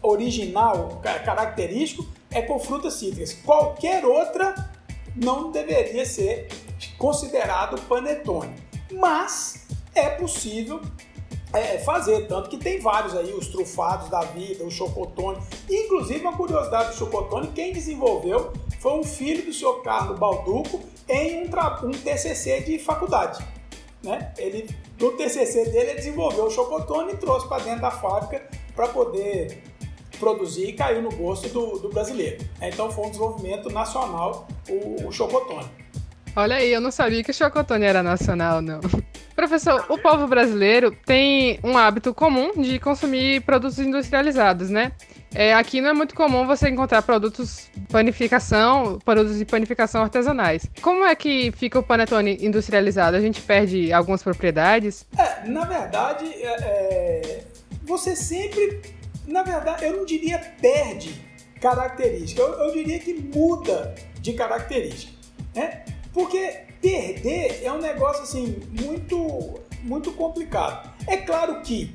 original, 0.00 0.98
característico, 1.02 2.06
é 2.30 2.40
com 2.40 2.58
frutas 2.58 2.94
cítricas. 2.94 3.34
Qualquer 3.34 4.02
outra 4.02 4.54
não 5.14 5.50
deveria 5.50 6.06
ser 6.06 6.48
considerado 6.96 7.78
panetone. 7.82 8.54
Mas 8.90 9.66
é 9.94 10.08
possível 10.08 10.80
é, 11.52 11.78
fazer, 11.78 12.26
tanto 12.26 12.48
que 12.48 12.56
tem 12.56 12.80
vários 12.80 13.16
aí, 13.16 13.32
os 13.32 13.48
trufados 13.48 14.08
da 14.08 14.20
vida, 14.22 14.64
o 14.64 14.70
chocotone. 14.70 15.38
Inclusive, 15.68 16.20
uma 16.20 16.36
curiosidade 16.36 16.90
do 16.90 16.96
chocotone, 16.96 17.48
quem 17.48 17.72
desenvolveu 17.72 18.52
foi 18.78 18.92
um 18.92 19.04
filho 19.04 19.44
do 19.44 19.52
senhor 19.52 19.82
Carlos 19.82 20.18
Balduco 20.18 20.80
em 21.08 21.42
um, 21.42 21.50
um 21.86 21.90
TCC 21.90 22.60
de 22.60 22.78
faculdade. 22.78 23.44
Né? 24.02 24.32
Ele, 24.38 24.68
no 24.98 25.12
TCC 25.12 25.64
dele, 25.66 25.90
ele 25.90 25.94
desenvolveu 25.94 26.46
o 26.46 26.50
chocotone 26.50 27.12
e 27.12 27.16
trouxe 27.16 27.48
para 27.48 27.62
dentro 27.62 27.82
da 27.82 27.90
fábrica 27.90 28.48
para 28.74 28.88
poder 28.88 29.62
produzir 30.18 30.68
e 30.68 30.72
caiu 30.72 31.02
no 31.02 31.10
gosto 31.10 31.48
do, 31.48 31.78
do 31.78 31.88
brasileiro. 31.88 32.44
Então 32.60 32.90
foi 32.90 33.06
um 33.06 33.10
desenvolvimento 33.10 33.70
nacional 33.70 34.46
o, 34.68 35.08
o 35.08 35.12
chocotone. 35.12 35.68
Olha 36.36 36.56
aí, 36.56 36.72
eu 36.72 36.80
não 36.80 36.90
sabia 36.90 37.24
que 37.24 37.30
o 37.30 37.34
chocotone 37.34 37.84
era 37.84 38.02
nacional, 38.02 38.62
não. 38.62 38.80
Professor, 39.40 39.86
o 39.88 39.96
povo 39.96 40.26
brasileiro 40.26 40.94
tem 41.06 41.58
um 41.64 41.78
hábito 41.78 42.12
comum 42.12 42.52
de 42.60 42.78
consumir 42.78 43.40
produtos 43.40 43.78
industrializados, 43.78 44.68
né? 44.68 44.92
É, 45.34 45.54
aqui 45.54 45.80
não 45.80 45.88
é 45.88 45.92
muito 45.94 46.14
comum 46.14 46.46
você 46.46 46.68
encontrar 46.68 47.00
produtos 47.00 47.70
panificação, 47.90 48.98
produtos 49.02 49.38
de 49.38 49.46
panificação 49.46 50.02
artesanais. 50.02 50.68
Como 50.82 51.06
é 51.06 51.14
que 51.14 51.50
fica 51.52 51.78
o 51.78 51.82
panetone 51.82 52.36
industrializado? 52.42 53.16
A 53.16 53.20
gente 53.20 53.40
perde 53.40 53.90
algumas 53.94 54.22
propriedades? 54.22 55.06
É, 55.16 55.48
na 55.48 55.64
verdade, 55.64 56.26
é, 56.26 56.56
é 56.60 57.44
você 57.84 58.14
sempre, 58.14 58.82
na 59.26 59.42
verdade, 59.42 59.86
eu 59.86 59.96
não 59.96 60.04
diria 60.04 60.38
perde 60.60 61.18
característica, 61.62 62.42
eu, 62.42 62.52
eu 62.52 62.72
diria 62.74 62.98
que 62.98 63.14
muda 63.14 63.94
de 64.20 64.34
característica, 64.34 65.14
né? 65.54 65.82
Porque 66.12 66.69
perder 66.80 67.62
é 67.62 67.72
um 67.72 67.78
negócio 67.78 68.22
assim 68.22 68.60
muito 68.70 69.60
muito 69.82 70.12
complicado. 70.12 70.90
É 71.06 71.16
claro 71.16 71.62
que 71.62 71.94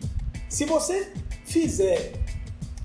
se 0.49 0.65
você 0.65 1.11
fizer 1.43 2.13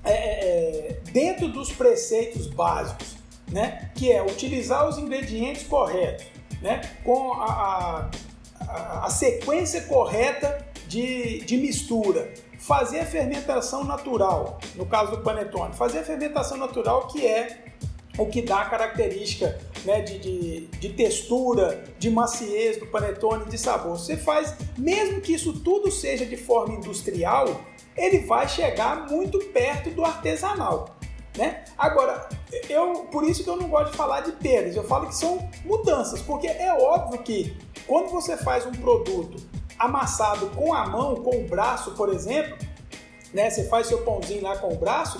é, 0.03 0.11
é, 0.11 0.13
é, 0.13 0.99
dentro 1.11 1.47
dos 1.47 1.71
preceitos 1.71 2.47
básicos, 2.47 3.15
né, 3.51 3.91
que 3.95 4.11
é 4.11 4.21
utilizar 4.23 4.87
os 4.87 4.97
ingredientes 4.97 5.63
corretos, 5.63 6.25
né, 6.61 6.81
com 7.03 7.33
a, 7.33 8.09
a, 8.67 9.05
a 9.05 9.09
sequência 9.09 9.81
correta 9.81 10.65
de, 10.87 11.39
de 11.41 11.57
mistura, 11.57 12.33
fazer 12.57 12.99
a 12.99 13.05
fermentação 13.05 13.83
natural, 13.83 14.59
no 14.75 14.85
caso 14.85 15.11
do 15.11 15.21
panetone, 15.21 15.73
fazer 15.73 15.99
a 15.99 16.03
fermentação 16.03 16.57
natural 16.57 17.07
que 17.07 17.25
é 17.25 17.70
o 18.21 18.29
que 18.29 18.41
dá 18.41 18.61
a 18.61 18.65
característica 18.65 19.59
né, 19.83 20.01
de, 20.01 20.19
de, 20.19 20.67
de, 20.67 20.89
textura, 20.89 21.83
de 21.97 22.09
maciez 22.09 22.77
do 22.77 22.85
panetone, 22.85 23.45
de 23.45 23.57
sabor. 23.57 23.97
Você 23.97 24.15
faz, 24.15 24.55
mesmo 24.77 25.21
que 25.21 25.33
isso 25.33 25.59
tudo 25.59 25.91
seja 25.91 26.25
de 26.25 26.37
forma 26.37 26.75
industrial, 26.75 27.61
ele 27.97 28.19
vai 28.19 28.47
chegar 28.47 29.09
muito 29.09 29.39
perto 29.45 29.89
do 29.89 30.05
artesanal. 30.05 30.95
Né? 31.35 31.63
Agora, 31.77 32.27
eu 32.69 33.05
por 33.05 33.23
isso 33.23 33.43
que 33.43 33.49
eu 33.49 33.55
não 33.55 33.69
gosto 33.69 33.91
de 33.91 33.97
falar 33.97 34.21
de 34.21 34.33
perdas, 34.33 34.75
eu 34.75 34.83
falo 34.83 35.07
que 35.07 35.15
são 35.15 35.49
mudanças, 35.63 36.21
porque 36.21 36.45
é 36.45 36.73
óbvio 36.73 37.21
que 37.23 37.57
quando 37.87 38.09
você 38.09 38.35
faz 38.35 38.65
um 38.65 38.71
produto 38.71 39.41
amassado 39.79 40.47
com 40.47 40.73
a 40.73 40.85
mão, 40.85 41.15
com 41.15 41.37
o 41.37 41.47
braço, 41.47 41.91
por 41.91 42.09
exemplo, 42.09 42.57
né, 43.33 43.49
você 43.49 43.63
faz 43.63 43.87
seu 43.87 43.99
pãozinho 43.99 44.43
lá 44.43 44.57
com 44.57 44.73
o 44.73 44.75
braço, 44.75 45.19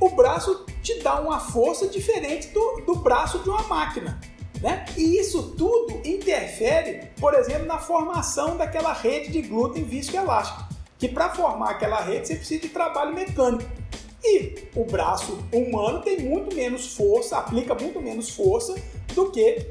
o 0.00 0.10
braço 0.10 0.66
te 0.84 1.00
dá 1.00 1.18
uma 1.18 1.40
força 1.40 1.88
diferente 1.88 2.48
do, 2.48 2.82
do 2.86 2.94
braço 2.96 3.38
de 3.38 3.48
uma 3.48 3.62
máquina. 3.62 4.20
Né? 4.60 4.84
E 4.96 5.18
isso 5.18 5.54
tudo 5.56 6.00
interfere, 6.04 7.08
por 7.18 7.34
exemplo, 7.34 7.66
na 7.66 7.78
formação 7.78 8.56
daquela 8.56 8.92
rede 8.92 9.32
de 9.32 9.42
glúten 9.42 9.82
viscoelástico. 9.82 10.62
Que 10.98 11.08
para 11.08 11.30
formar 11.30 11.70
aquela 11.70 12.00
rede 12.00 12.28
você 12.28 12.36
precisa 12.36 12.60
de 12.60 12.68
trabalho 12.68 13.14
mecânico. 13.14 13.68
E 14.22 14.68
o 14.74 14.84
braço 14.84 15.38
humano 15.52 16.00
tem 16.02 16.20
muito 16.20 16.54
menos 16.54 16.94
força, 16.94 17.38
aplica 17.38 17.74
muito 17.74 18.00
menos 18.00 18.30
força 18.30 18.74
do 19.14 19.30
que 19.30 19.66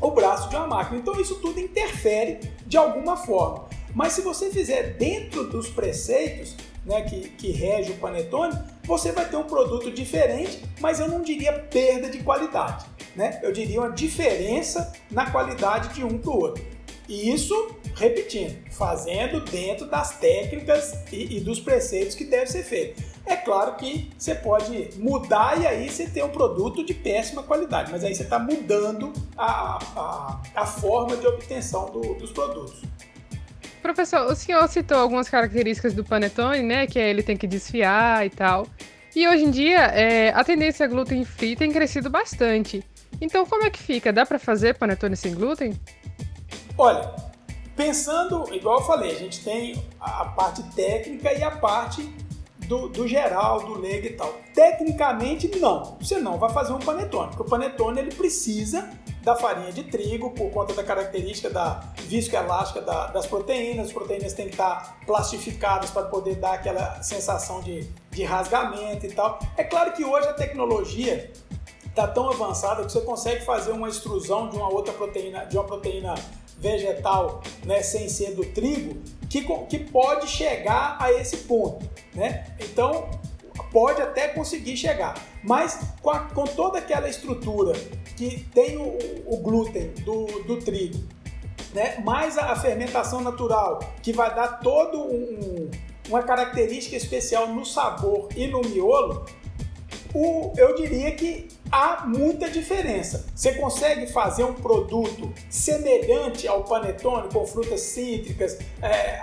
o 0.00 0.10
braço 0.10 0.48
de 0.48 0.56
uma 0.56 0.66
máquina. 0.66 0.98
Então 0.98 1.18
isso 1.20 1.36
tudo 1.36 1.58
interfere 1.58 2.40
de 2.66 2.76
alguma 2.76 3.16
forma. 3.16 3.68
Mas 3.94 4.12
se 4.12 4.20
você 4.20 4.50
fizer 4.50 4.94
dentro 4.94 5.48
dos 5.48 5.68
preceitos 5.68 6.54
né, 6.86 7.02
que, 7.02 7.28
que 7.30 7.50
rege 7.50 7.92
o 7.92 7.96
panetone, 7.96 8.56
você 8.84 9.10
vai 9.12 9.28
ter 9.28 9.36
um 9.36 9.44
produto 9.44 9.90
diferente, 9.90 10.62
mas 10.80 11.00
eu 11.00 11.08
não 11.08 11.20
diria 11.20 11.52
perda 11.52 12.08
de 12.08 12.22
qualidade. 12.22 12.86
Né? 13.14 13.40
Eu 13.42 13.52
diria 13.52 13.80
uma 13.80 13.90
diferença 13.90 14.92
na 15.10 15.30
qualidade 15.30 15.92
de 15.92 16.04
um 16.04 16.16
para 16.16 16.30
o 16.30 16.38
outro. 16.38 16.64
E 17.08 17.30
isso, 17.30 17.76
repetindo, 17.94 18.56
fazendo 18.72 19.40
dentro 19.40 19.86
das 19.86 20.18
técnicas 20.18 20.94
e, 21.12 21.36
e 21.36 21.40
dos 21.40 21.60
preceitos 21.60 22.14
que 22.14 22.24
deve 22.24 22.46
ser 22.46 22.64
feito. 22.64 23.02
É 23.24 23.36
claro 23.36 23.74
que 23.76 24.10
você 24.16 24.34
pode 24.34 24.90
mudar 24.96 25.60
e 25.60 25.66
aí 25.66 25.88
você 25.88 26.06
tem 26.06 26.22
um 26.22 26.28
produto 26.28 26.84
de 26.84 26.94
péssima 26.94 27.42
qualidade, 27.42 27.90
mas 27.90 28.04
aí 28.04 28.14
você 28.14 28.22
está 28.22 28.38
mudando 28.38 29.12
a, 29.36 29.78
a, 29.96 30.42
a, 30.54 30.66
forma 30.66 31.16
de 31.16 31.26
obtenção 31.26 31.90
do, 31.90 32.14
dos 32.14 32.30
produtos. 32.30 32.82
Professor, 33.86 34.26
o 34.26 34.34
senhor 34.34 34.66
citou 34.68 34.98
algumas 34.98 35.28
características 35.28 35.94
do 35.94 36.04
panetone, 36.04 36.60
né? 36.60 36.88
Que 36.88 36.98
é 36.98 37.08
ele 37.08 37.22
tem 37.22 37.36
que 37.36 37.46
desfiar 37.46 38.26
e 38.26 38.30
tal. 38.30 38.66
E 39.14 39.28
hoje 39.28 39.44
em 39.44 39.50
dia, 39.52 39.78
é, 39.78 40.30
a 40.30 40.42
tendência 40.42 40.88
gluten 40.88 41.24
free 41.24 41.54
tem 41.54 41.70
crescido 41.70 42.10
bastante. 42.10 42.82
Então, 43.20 43.46
como 43.46 43.62
é 43.62 43.70
que 43.70 43.78
fica? 43.78 44.12
Dá 44.12 44.26
para 44.26 44.40
fazer 44.40 44.74
panetone 44.74 45.14
sem 45.14 45.32
gluten? 45.32 45.78
Olha, 46.76 47.14
pensando, 47.76 48.52
igual 48.52 48.80
eu 48.80 48.84
falei, 48.84 49.12
a 49.12 49.18
gente 49.20 49.44
tem 49.44 49.80
a 50.00 50.24
parte 50.24 50.64
técnica 50.74 51.32
e 51.32 51.44
a 51.44 51.52
parte 51.52 52.12
do, 52.66 52.88
do, 52.88 53.06
geral, 53.06 53.60
do 53.64 53.78
leigo 53.78 54.06
e 54.06 54.10
tal. 54.10 54.34
Tecnicamente, 54.54 55.48
não. 55.58 55.96
Você 56.00 56.18
não 56.18 56.38
vai 56.38 56.50
fazer 56.50 56.72
um 56.72 56.78
panetone, 56.78 57.28
porque 57.28 57.42
o 57.42 57.46
panetone 57.46 58.00
ele 58.00 58.14
precisa 58.14 58.90
da 59.22 59.34
farinha 59.34 59.72
de 59.72 59.84
trigo 59.84 60.30
por 60.30 60.50
conta 60.50 60.72
da 60.72 60.84
característica 60.84 61.50
da 61.50 61.82
viscoelástica 62.06 62.80
da, 62.80 63.08
das 63.08 63.26
proteínas. 63.26 63.86
As 63.86 63.92
proteínas 63.92 64.32
têm 64.32 64.46
que 64.46 64.52
estar 64.52 64.98
plastificadas 65.04 65.90
para 65.90 66.04
poder 66.04 66.36
dar 66.36 66.54
aquela 66.54 67.02
sensação 67.02 67.60
de, 67.60 67.88
de 68.10 68.24
rasgamento 68.24 69.06
e 69.06 69.12
tal. 69.12 69.38
É 69.56 69.64
claro 69.64 69.92
que 69.92 70.04
hoje 70.04 70.28
a 70.28 70.32
tecnologia 70.32 71.32
está 71.86 72.06
tão 72.06 72.30
avançada 72.30 72.84
que 72.84 72.92
você 72.92 73.00
consegue 73.00 73.44
fazer 73.44 73.72
uma 73.72 73.88
extrusão 73.88 74.48
de 74.48 74.56
uma 74.56 74.68
outra 74.68 74.92
proteína, 74.92 75.46
de 75.46 75.56
uma 75.56 75.64
proteína 75.64 76.14
vegetal, 76.58 77.42
né, 77.64 77.82
sem 77.82 78.08
ser 78.08 78.34
do 78.34 78.44
trigo, 78.44 79.00
que, 79.28 79.42
que 79.66 79.78
pode 79.78 80.28
chegar 80.28 80.96
a 80.98 81.12
esse 81.12 81.38
ponto, 81.38 81.88
né? 82.14 82.46
Então 82.60 83.10
pode 83.72 84.00
até 84.00 84.28
conseguir 84.28 84.76
chegar, 84.76 85.14
mas 85.42 85.78
com, 86.00 86.10
a, 86.10 86.20
com 86.20 86.44
toda 86.44 86.78
aquela 86.78 87.08
estrutura 87.08 87.72
que 88.16 88.44
tem 88.54 88.76
o, 88.76 88.96
o 89.26 89.36
glúten 89.38 89.88
do, 90.04 90.26
do 90.44 90.58
trigo, 90.58 90.98
né? 91.74 91.98
mais 92.04 92.38
a, 92.38 92.52
a, 92.52 92.56
fermentação 92.56 93.20
natural, 93.20 93.80
que 94.02 94.12
vai 94.12 94.34
dar 94.34 94.60
todo 94.60 94.98
um, 94.98 95.70
uma 96.08 96.22
característica 96.22 96.96
especial 96.96 97.48
no 97.48 97.64
sabor 97.64 98.28
e 98.34 98.46
no 98.46 98.60
miolo, 98.62 99.26
o, 100.16 100.52
eu 100.56 100.74
diria 100.74 101.10
que 101.12 101.48
há 101.70 102.04
muita 102.06 102.48
diferença. 102.48 103.26
Você 103.34 103.54
consegue 103.54 104.06
fazer 104.06 104.44
um 104.44 104.54
produto 104.54 105.32
semelhante 105.50 106.48
ao 106.48 106.64
panetone, 106.64 107.28
com 107.32 107.46
frutas 107.46 107.80
cítricas, 107.80 108.58
é, 108.82 109.20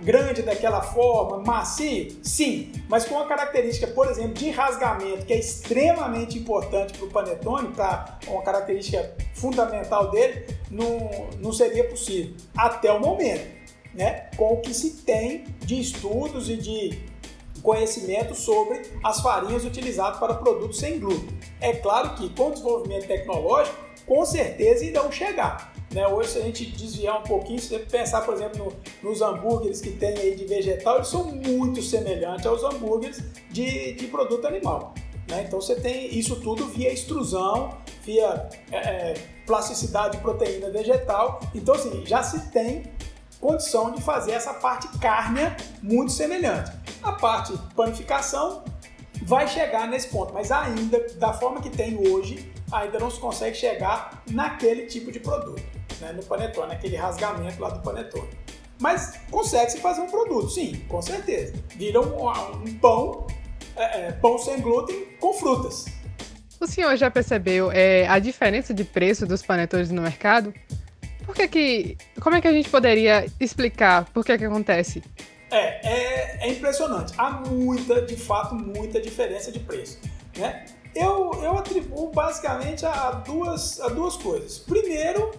grande 0.00 0.42
daquela 0.42 0.82
forma, 0.82 1.38
macio? 1.38 2.16
Sim, 2.22 2.72
mas 2.88 3.04
com 3.04 3.18
a 3.18 3.26
característica, 3.26 3.86
por 3.88 4.08
exemplo, 4.08 4.34
de 4.34 4.50
rasgamento, 4.50 5.26
que 5.26 5.32
é 5.32 5.38
extremamente 5.38 6.38
importante 6.38 6.96
para 6.96 7.06
o 7.06 7.10
panetone, 7.10 7.68
para 7.68 8.18
uma 8.28 8.42
característica 8.42 9.14
fundamental 9.34 10.10
dele, 10.10 10.46
não, 10.70 11.28
não 11.40 11.52
seria 11.52 11.84
possível 11.84 12.34
até 12.56 12.92
o 12.92 13.00
momento, 13.00 13.46
né? 13.94 14.28
Com 14.36 14.54
o 14.54 14.60
que 14.60 14.72
se 14.72 15.02
tem 15.02 15.44
de 15.60 15.80
estudos 15.80 16.48
e 16.48 16.56
de 16.56 17.15
conhecimento 17.66 18.32
sobre 18.32 18.80
as 19.02 19.20
farinhas 19.20 19.64
utilizadas 19.64 20.20
para 20.20 20.34
produtos 20.34 20.78
sem 20.78 21.00
glúten. 21.00 21.36
É 21.60 21.72
claro 21.72 22.14
que 22.14 22.28
com 22.30 22.46
o 22.46 22.50
desenvolvimento 22.52 23.08
tecnológico, 23.08 23.76
com 24.06 24.24
certeza 24.24 24.84
irão 24.84 25.10
chegar. 25.10 25.74
Né? 25.92 26.06
Hoje, 26.06 26.30
se 26.30 26.38
a 26.38 26.42
gente 26.42 26.64
desviar 26.64 27.18
um 27.18 27.24
pouquinho, 27.24 27.58
se 27.58 27.70
você 27.70 27.80
pensar, 27.80 28.20
por 28.20 28.34
exemplo, 28.34 28.72
no, 29.02 29.10
nos 29.10 29.20
hambúrgueres 29.20 29.80
que 29.80 29.90
tem 29.90 30.16
aí 30.16 30.36
de 30.36 30.44
vegetal, 30.44 30.96
eles 30.96 31.08
são 31.08 31.24
muito 31.24 31.82
semelhantes 31.82 32.46
aos 32.46 32.62
hambúrgueres 32.62 33.20
de, 33.50 33.94
de 33.94 34.06
produto 34.06 34.46
animal. 34.46 34.94
Né? 35.28 35.42
Então 35.44 35.60
você 35.60 35.74
tem 35.74 36.16
isso 36.16 36.36
tudo 36.36 36.66
via 36.66 36.92
extrusão, 36.92 37.76
via 38.04 38.48
é, 38.70 38.76
é, 38.76 39.14
plasticidade 39.44 40.18
de 40.18 40.22
proteína 40.22 40.70
vegetal. 40.70 41.40
Então, 41.52 41.74
assim, 41.74 42.06
já 42.06 42.22
se 42.22 42.48
tem 42.52 42.84
condição 43.40 43.90
de 43.90 44.00
fazer 44.00 44.32
essa 44.32 44.54
parte 44.54 44.86
cárnea 44.98 45.56
muito 45.82 46.12
semelhante. 46.12 46.85
A 47.06 47.12
parte 47.12 47.56
panificação 47.76 48.64
vai 49.22 49.46
chegar 49.46 49.86
nesse 49.86 50.08
ponto, 50.08 50.34
mas 50.34 50.50
ainda, 50.50 51.06
da 51.14 51.32
forma 51.32 51.60
que 51.60 51.70
tem 51.70 51.96
hoje, 51.96 52.52
ainda 52.72 52.98
não 52.98 53.08
se 53.08 53.20
consegue 53.20 53.56
chegar 53.56 54.24
naquele 54.28 54.86
tipo 54.86 55.12
de 55.12 55.20
produto, 55.20 55.62
né, 56.00 56.12
no 56.12 56.24
panetone, 56.24 56.72
aquele 56.72 56.96
rasgamento 56.96 57.62
lá 57.62 57.70
do 57.70 57.80
panetone. 57.80 58.28
Mas 58.80 59.20
consegue-se 59.30 59.78
fazer 59.78 60.00
um 60.00 60.08
produto, 60.08 60.50
sim, 60.50 60.84
com 60.88 61.00
certeza. 61.00 61.54
Vira 61.76 62.00
um, 62.00 62.28
um 62.28 62.78
pão, 62.80 63.28
é, 63.76 64.08
é, 64.08 64.12
pão 64.12 64.36
sem 64.36 64.60
glúten 64.60 65.06
com 65.20 65.32
frutas. 65.32 65.84
O 66.60 66.66
senhor 66.66 66.96
já 66.96 67.08
percebeu 67.08 67.70
é, 67.70 68.08
a 68.08 68.18
diferença 68.18 68.74
de 68.74 68.82
preço 68.82 69.24
dos 69.24 69.44
panetones 69.44 69.92
no 69.92 70.02
mercado? 70.02 70.52
Por 71.24 71.36
que 71.36 71.46
que, 71.46 71.98
como 72.20 72.34
é 72.34 72.40
que 72.40 72.48
a 72.48 72.52
gente 72.52 72.68
poderia 72.68 73.26
explicar 73.38 74.06
por 74.06 74.24
que 74.24 74.36
que 74.36 74.44
acontece? 74.44 75.04
É, 75.50 75.58
é, 75.58 76.38
é 76.46 76.48
impressionante. 76.48 77.12
Há 77.16 77.30
muita, 77.30 78.02
de 78.02 78.16
fato, 78.16 78.54
muita 78.54 79.00
diferença 79.00 79.52
de 79.52 79.60
preço. 79.60 79.98
Né? 80.36 80.66
Eu, 80.94 81.42
eu 81.42 81.56
atribuo 81.56 82.10
basicamente 82.10 82.84
a 82.84 83.10
duas, 83.12 83.80
a 83.80 83.88
duas 83.88 84.16
coisas. 84.16 84.58
Primeiro, 84.58 85.30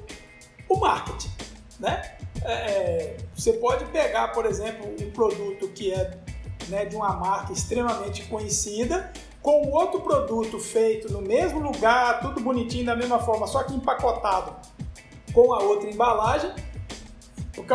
o 0.70 0.78
marketing. 0.78 1.30
Né? 1.80 2.18
É, 2.44 2.52
é, 2.52 3.18
você 3.36 3.54
pode 3.54 3.86
pegar, 3.86 4.30
por 4.30 4.46
exemplo, 4.46 4.88
um 4.88 5.12
produto 5.12 5.68
que 5.70 5.94
é 5.94 6.18
né, 6.70 6.86
de 6.86 6.96
uma 6.96 7.16
marca 7.16 7.54
extremamente 7.54 8.24
conhecida, 8.26 9.12
com 9.42 9.70
outro 9.70 10.02
produto 10.02 10.60
feito 10.60 11.12
no 11.12 11.22
mesmo 11.22 11.60
lugar, 11.60 12.20
tudo 12.20 12.42
bonitinho, 12.42 12.86
da 12.86 12.96
mesma 12.96 13.20
forma, 13.20 13.48
só 13.48 13.64
que 13.64 13.74
empacotado 13.74 14.56
com 15.34 15.54
a 15.54 15.60
outra 15.60 15.90
embalagem, 15.90 16.52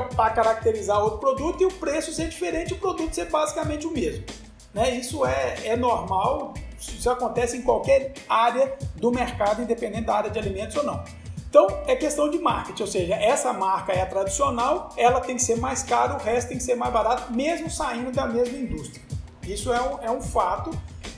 para 0.00 0.30
caracterizar 0.30 1.02
outro 1.02 1.18
produto 1.18 1.62
e 1.62 1.66
o 1.66 1.72
preço 1.72 2.12
ser 2.12 2.28
diferente, 2.28 2.72
o 2.72 2.78
produto 2.78 3.14
ser 3.14 3.28
basicamente 3.28 3.86
o 3.86 3.90
mesmo. 3.90 4.24
Né? 4.72 4.90
Isso 4.96 5.24
é, 5.26 5.66
é 5.66 5.76
normal, 5.76 6.54
isso 6.78 7.10
acontece 7.10 7.56
em 7.56 7.62
qualquer 7.62 8.14
área 8.28 8.76
do 8.96 9.10
mercado, 9.10 9.62
independente 9.62 10.06
da 10.06 10.14
área 10.14 10.30
de 10.30 10.38
alimentos 10.38 10.76
ou 10.76 10.84
não. 10.84 11.04
Então, 11.48 11.66
é 11.86 11.94
questão 11.94 12.30
de 12.30 12.38
marketing, 12.38 12.82
ou 12.82 12.88
seja, 12.88 13.14
essa 13.14 13.52
marca 13.52 13.92
é 13.92 14.00
a 14.00 14.06
tradicional, 14.06 14.88
ela 14.96 15.20
tem 15.20 15.36
que 15.36 15.42
ser 15.42 15.58
mais 15.58 15.82
cara, 15.82 16.14
o 16.14 16.18
resto 16.18 16.48
tem 16.48 16.56
que 16.56 16.62
ser 16.62 16.76
mais 16.76 16.90
barato, 16.90 17.30
mesmo 17.30 17.70
saindo 17.70 18.10
da 18.10 18.26
mesma 18.26 18.56
indústria. 18.56 19.02
Isso 19.46 19.70
é 19.70 19.82
um, 19.82 20.02
é 20.02 20.10
um 20.10 20.22
fato 20.22 20.70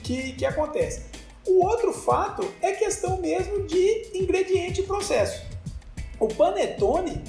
que, 0.03 0.33
que 0.33 0.45
acontece. 0.45 1.05
O 1.47 1.63
outro 1.63 1.93
fato 1.93 2.45
é 2.61 2.73
questão 2.73 3.17
mesmo 3.21 3.65
de 3.65 4.09
ingrediente 4.13 4.81
e 4.81 4.83
processo. 4.83 5.41
O 6.19 6.27
panetone, 6.27 7.23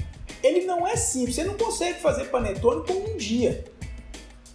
ele 0.47 0.65
não 0.65 0.87
é 0.87 0.97
simples. 0.97 1.35
Você 1.35 1.45
não 1.45 1.55
consegue 1.55 2.01
fazer 2.01 2.27
panetone 2.27 2.87
com 2.87 2.93
um 2.93 3.17
dia. 3.17 3.65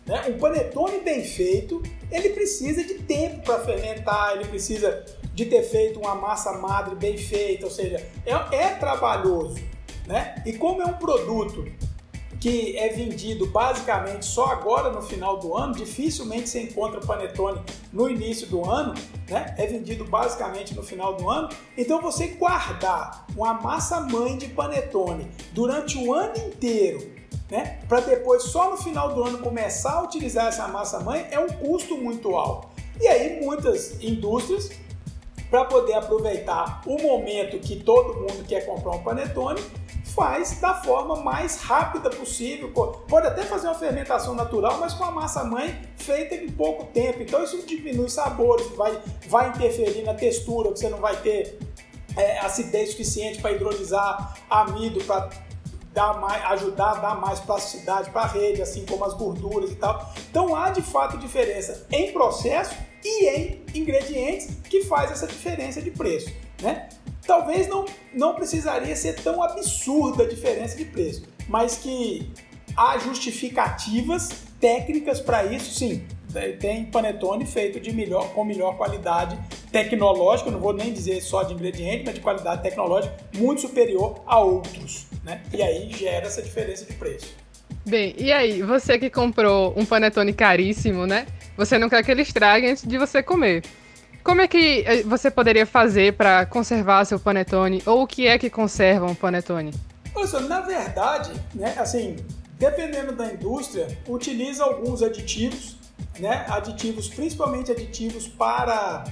Né? 0.06 0.24
Um 0.30 0.38
panetone 0.38 1.00
bem 1.00 1.24
feito, 1.24 1.82
ele 2.12 2.30
precisa 2.30 2.84
de 2.84 2.96
tempo 2.96 3.42
para 3.42 3.60
fermentar, 3.60 4.36
ele 4.36 4.46
precisa 4.46 5.06
de 5.34 5.46
ter 5.46 5.64
feito 5.64 6.00
uma 6.00 6.16
massa 6.16 6.54
madre 6.54 6.96
bem 6.96 7.18
feita, 7.18 7.66
ou 7.66 7.72
seja, 7.72 8.06
é, 8.26 8.56
é 8.56 8.70
trabalhoso. 8.76 9.60
Né? 10.08 10.42
E 10.46 10.54
como 10.54 10.82
é 10.82 10.86
um 10.86 10.94
produto 10.94 11.66
que 12.42 12.76
é 12.76 12.90
vendido 12.90 13.46
basicamente 13.46 14.26
só 14.26 14.48
agora 14.48 14.90
no 14.90 15.04
final 15.04 15.38
do 15.38 15.56
ano, 15.56 15.76
dificilmente 15.76 16.50
você 16.50 16.64
encontra 16.64 17.00
panetone 17.00 17.62
no 17.94 18.10
início 18.10 18.48
do 18.48 18.68
ano, 18.68 18.96
né? 19.30 19.54
É 19.60 19.68
vendido 19.68 20.04
basicamente 20.06 20.74
no 20.74 20.82
final 20.82 21.14
do 21.14 21.30
ano. 21.30 21.50
Então 21.78 22.02
você 22.02 22.30
guardar 22.30 23.28
uma 23.36 23.54
massa 23.54 24.00
mãe 24.02 24.36
de 24.38 24.48
panetone 24.48 25.30
durante 25.54 26.00
o 26.00 26.16
ano 26.16 26.36
inteiro, 26.36 27.12
né? 27.48 27.80
Para 27.88 28.00
depois 28.00 28.42
só 28.42 28.72
no 28.72 28.78
final 28.78 29.14
do 29.14 29.24
ano 29.24 29.38
começar 29.38 30.00
a 30.00 30.04
utilizar 30.04 30.48
essa 30.48 30.68
massa 30.68 31.00
mãe 31.00 31.28
é 31.30 31.40
um 31.40 31.48
custo 31.48 31.96
muito 31.96 32.36
alto. 32.36 32.70
E 33.00 33.08
aí 33.08 33.40
muitas 33.40 34.02
indústrias 34.02 34.72
para 35.52 35.66
poder 35.66 35.94
aproveitar 35.94 36.82
o 36.88 37.00
momento 37.00 37.60
que 37.60 37.76
todo 37.76 38.22
mundo 38.22 38.44
quer 38.48 38.66
comprar 38.66 38.94
um 38.94 39.04
panetone, 39.04 39.62
faz 40.16 40.60
da 40.60 40.76
forma 40.76 41.18
mais 41.18 41.62
rápida 41.62 42.10
possível. 42.10 42.72
Pode 43.08 43.28
até 43.28 43.44
fazer 43.44 43.68
uma 43.68 43.76
fermentação 43.76 44.36
natural, 44.36 44.78
mas 44.80 44.94
com 44.94 45.04
a 45.04 45.12
massa 45.12 45.44
mãe 45.44 45.82
feita 45.98 46.36
em 46.36 46.50
pouco 46.50 46.86
tempo. 46.86 47.22
Então 47.22 47.44
isso 47.44 47.66
diminui 47.66 48.10
sabores, 48.10 48.68
vai, 48.76 49.00
vai 49.28 49.50
interferir 49.50 50.04
na 50.04 50.14
textura, 50.14 50.70
você 50.70 50.90
não 50.90 51.00
vai 51.00 51.16
ter 51.18 51.60
é, 52.18 52.40
acidez 52.40 52.92
suficiente 52.92 53.42
para 53.42 53.52
hidrolisar 53.52 54.38
amido, 54.50 55.04
para 55.06 55.30
dar 55.94 56.20
mais, 56.20 56.44
ajudar 56.52 56.92
a 56.92 56.96
dar 56.96 57.16
mais 57.20 57.40
plasticidade 57.40 58.10
para 58.12 58.22
a 58.22 58.28
rede, 58.28 58.62
assim 58.62 58.86
como 58.86 59.04
as 59.06 59.14
gorduras 59.14 59.72
e 59.72 59.76
tal. 59.76 60.14
Então 60.30 60.56
há 60.56 60.70
de 60.70 60.82
fato 60.82 61.18
diferença 61.18 61.86
em 61.92 62.12
processo 62.12 62.76
e 63.04 63.28
em 63.28 63.66
ingredientes 63.74 64.58
que 64.70 64.84
faz 64.86 65.12
essa 65.12 65.28
diferença 65.28 65.82
de 65.82 65.92
preço. 65.92 66.32
Né? 66.62 66.90
Talvez 67.32 67.66
não, 67.70 67.86
não 68.14 68.36
precisaria 68.36 68.94
ser 68.94 69.16
tão 69.16 69.42
absurda 69.42 70.24
a 70.24 70.28
diferença 70.28 70.76
de 70.76 70.84
preço, 70.84 71.24
mas 71.48 71.78
que 71.78 72.30
há 72.76 72.98
justificativas 72.98 74.30
técnicas 74.60 75.22
para 75.22 75.46
isso, 75.46 75.74
sim, 75.74 76.04
Tem 76.60 76.86
panetone 76.86 77.46
feito 77.46 77.80
de 77.80 77.94
melhor, 77.94 78.34
com 78.34 78.44
melhor 78.44 78.76
qualidade 78.76 79.40
tecnológica, 79.72 80.52
não 80.52 80.60
vou 80.60 80.74
nem 80.74 80.92
dizer 80.92 81.22
só 81.22 81.44
de 81.44 81.54
ingrediente, 81.54 82.04
mas 82.06 82.16
de 82.16 82.22
qualidade 82.22 82.62
tecnológica 82.64 83.16
muito 83.38 83.62
superior 83.62 84.22
a 84.26 84.40
outros. 84.40 85.08
Né? 85.24 85.42
E 85.54 85.62
aí 85.62 85.90
gera 85.92 86.28
essa 86.28 86.42
diferença 86.42 86.84
de 86.86 86.94
preço. 86.94 87.34
Bem, 87.86 88.14
e 88.18 88.32
aí, 88.32 88.62
você 88.62 89.00
que 89.00 89.10
comprou 89.10 89.74
um 89.78 89.86
panetone 89.86 90.34
caríssimo, 90.34 91.08
né? 91.08 91.26
Você 91.58 91.78
não 91.78 91.90
quer 91.90 92.04
que 92.04 92.12
ele 92.12 92.22
estrague 92.22 92.68
antes 92.68 92.84
de 92.86 92.98
você 92.98 93.24
comer. 93.24 93.64
Como 94.24 94.42
é 94.42 94.48
que 94.48 94.84
eh, 94.86 95.04
você 95.04 95.32
poderia 95.32 95.66
fazer 95.66 96.14
para 96.14 96.46
conservar 96.46 97.06
seu 97.06 97.20
panetone? 97.20 97.82
Ou 97.86 98.04
o 98.04 98.08
que 98.08 98.28
é 98.28 98.38
que 98.38 98.50
conserva 98.50 99.06
um 99.06 99.16
panetone? 99.16 99.74
Olha 100.14 100.40
na 100.42 100.62
verdade, 100.62 101.32
né, 101.54 101.74
assim, 101.78 102.18
dependendo 102.60 103.14
da 103.14 103.32
indústria, 103.32 103.88
utiliza 104.08 104.64
alguns 104.64 105.02
aditivos, 105.02 105.78
né? 106.20 106.46
Aditivos, 106.48 107.08
principalmente 107.08 107.72
aditivos 107.72 108.28
para 108.28 109.04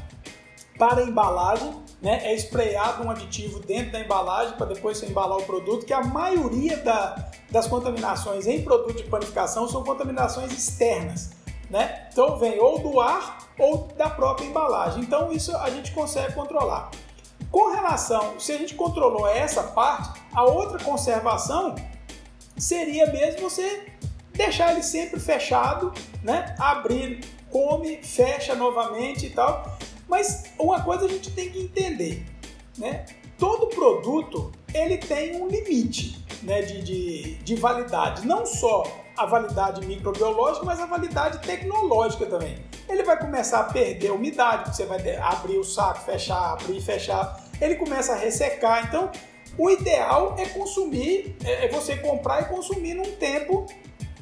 para 0.78 1.04
embalagem, 1.04 1.74
né? 2.02 2.22
É 2.24 2.36
sprayado 2.36 3.04
um 3.04 3.12
aditivo 3.12 3.60
dentro 3.60 3.92
da 3.92 4.00
embalagem 4.00 4.56
para 4.56 4.68
depois 4.68 4.98
você 4.98 5.08
embalar 5.08 5.38
o 5.38 5.44
produto, 5.44 5.86
que 5.86 5.92
a 5.92 6.02
maioria 6.02 6.78
da, 6.78 7.32
das 7.52 7.68
contaminações 7.68 8.48
em 8.48 8.64
produto 8.64 8.96
de 8.96 9.04
panificação 9.04 9.68
são 9.68 9.84
contaminações 9.84 10.52
externas, 10.54 11.32
né? 11.70 12.08
Então 12.12 12.38
vem 12.38 12.60
ou 12.60 12.80
do 12.80 13.00
ar 13.00 13.50
ou 13.58 13.88
da 13.98 14.10
própria 14.10 14.46
embalagem. 14.46 15.04
Então 15.04 15.32
isso 15.32 15.56
a 15.58 15.70
gente 15.70 15.92
consegue 15.92 16.34
controlar. 16.34 16.90
Com 17.52 17.72
relação, 17.72 18.40
se 18.40 18.52
a 18.52 18.58
gente 18.58 18.76
controlou 18.76 19.28
essa 19.28 19.64
parte, 19.64 20.22
a 20.34 20.44
outra 20.44 20.78
conservação 20.84 21.76
seria 22.58 23.08
mesmo 23.08 23.42
você 23.50 23.88
deixar 24.34 24.72
ele 24.72 24.84
sempre 24.84 25.20
fechado, 25.20 25.94
né? 26.24 26.56
Abrir, 26.60 27.22
come, 27.50 27.98
fecha 28.04 28.56
novamente 28.56 29.26
e 29.26 29.30
tal. 29.32 29.78
Mas 30.08 30.46
uma 30.58 30.82
coisa 30.82 31.06
a 31.06 31.10
gente 31.10 31.32
tem 31.32 31.50
que 31.50 31.60
entender, 31.60 32.26
né? 32.78 33.06
Todo 33.38 33.68
produto 33.68 34.52
ele 34.74 34.98
tem 34.98 35.42
um 35.42 35.48
limite 35.48 36.24
né, 36.44 36.62
de, 36.62 36.82
de, 36.82 37.34
de 37.36 37.56
validade, 37.56 38.26
não 38.26 38.46
só 38.46 38.84
a 39.20 39.26
validade 39.26 39.86
microbiológica, 39.86 40.66
mas 40.66 40.80
a 40.80 40.86
validade 40.86 41.40
tecnológica 41.40 42.26
também. 42.26 42.58
Ele 42.88 43.04
vai 43.04 43.20
começar 43.20 43.60
a 43.60 43.64
perder 43.66 44.12
umidade, 44.12 44.64
porque 44.64 44.78
você 44.78 44.86
vai 44.86 45.18
abrir 45.18 45.58
o 45.58 45.64
saco, 45.64 46.00
fechar, 46.00 46.54
abrir 46.54 46.80
fechar. 46.82 47.44
Ele 47.60 47.76
começa 47.76 48.14
a 48.14 48.16
ressecar. 48.16 48.88
Então, 48.88 49.12
o 49.58 49.70
ideal 49.70 50.36
é 50.38 50.46
consumir, 50.46 51.36
é, 51.44 51.66
é 51.66 51.68
você 51.68 51.98
comprar 51.98 52.44
e 52.44 52.46
consumir 52.46 52.94
num 52.94 53.12
tempo 53.18 53.66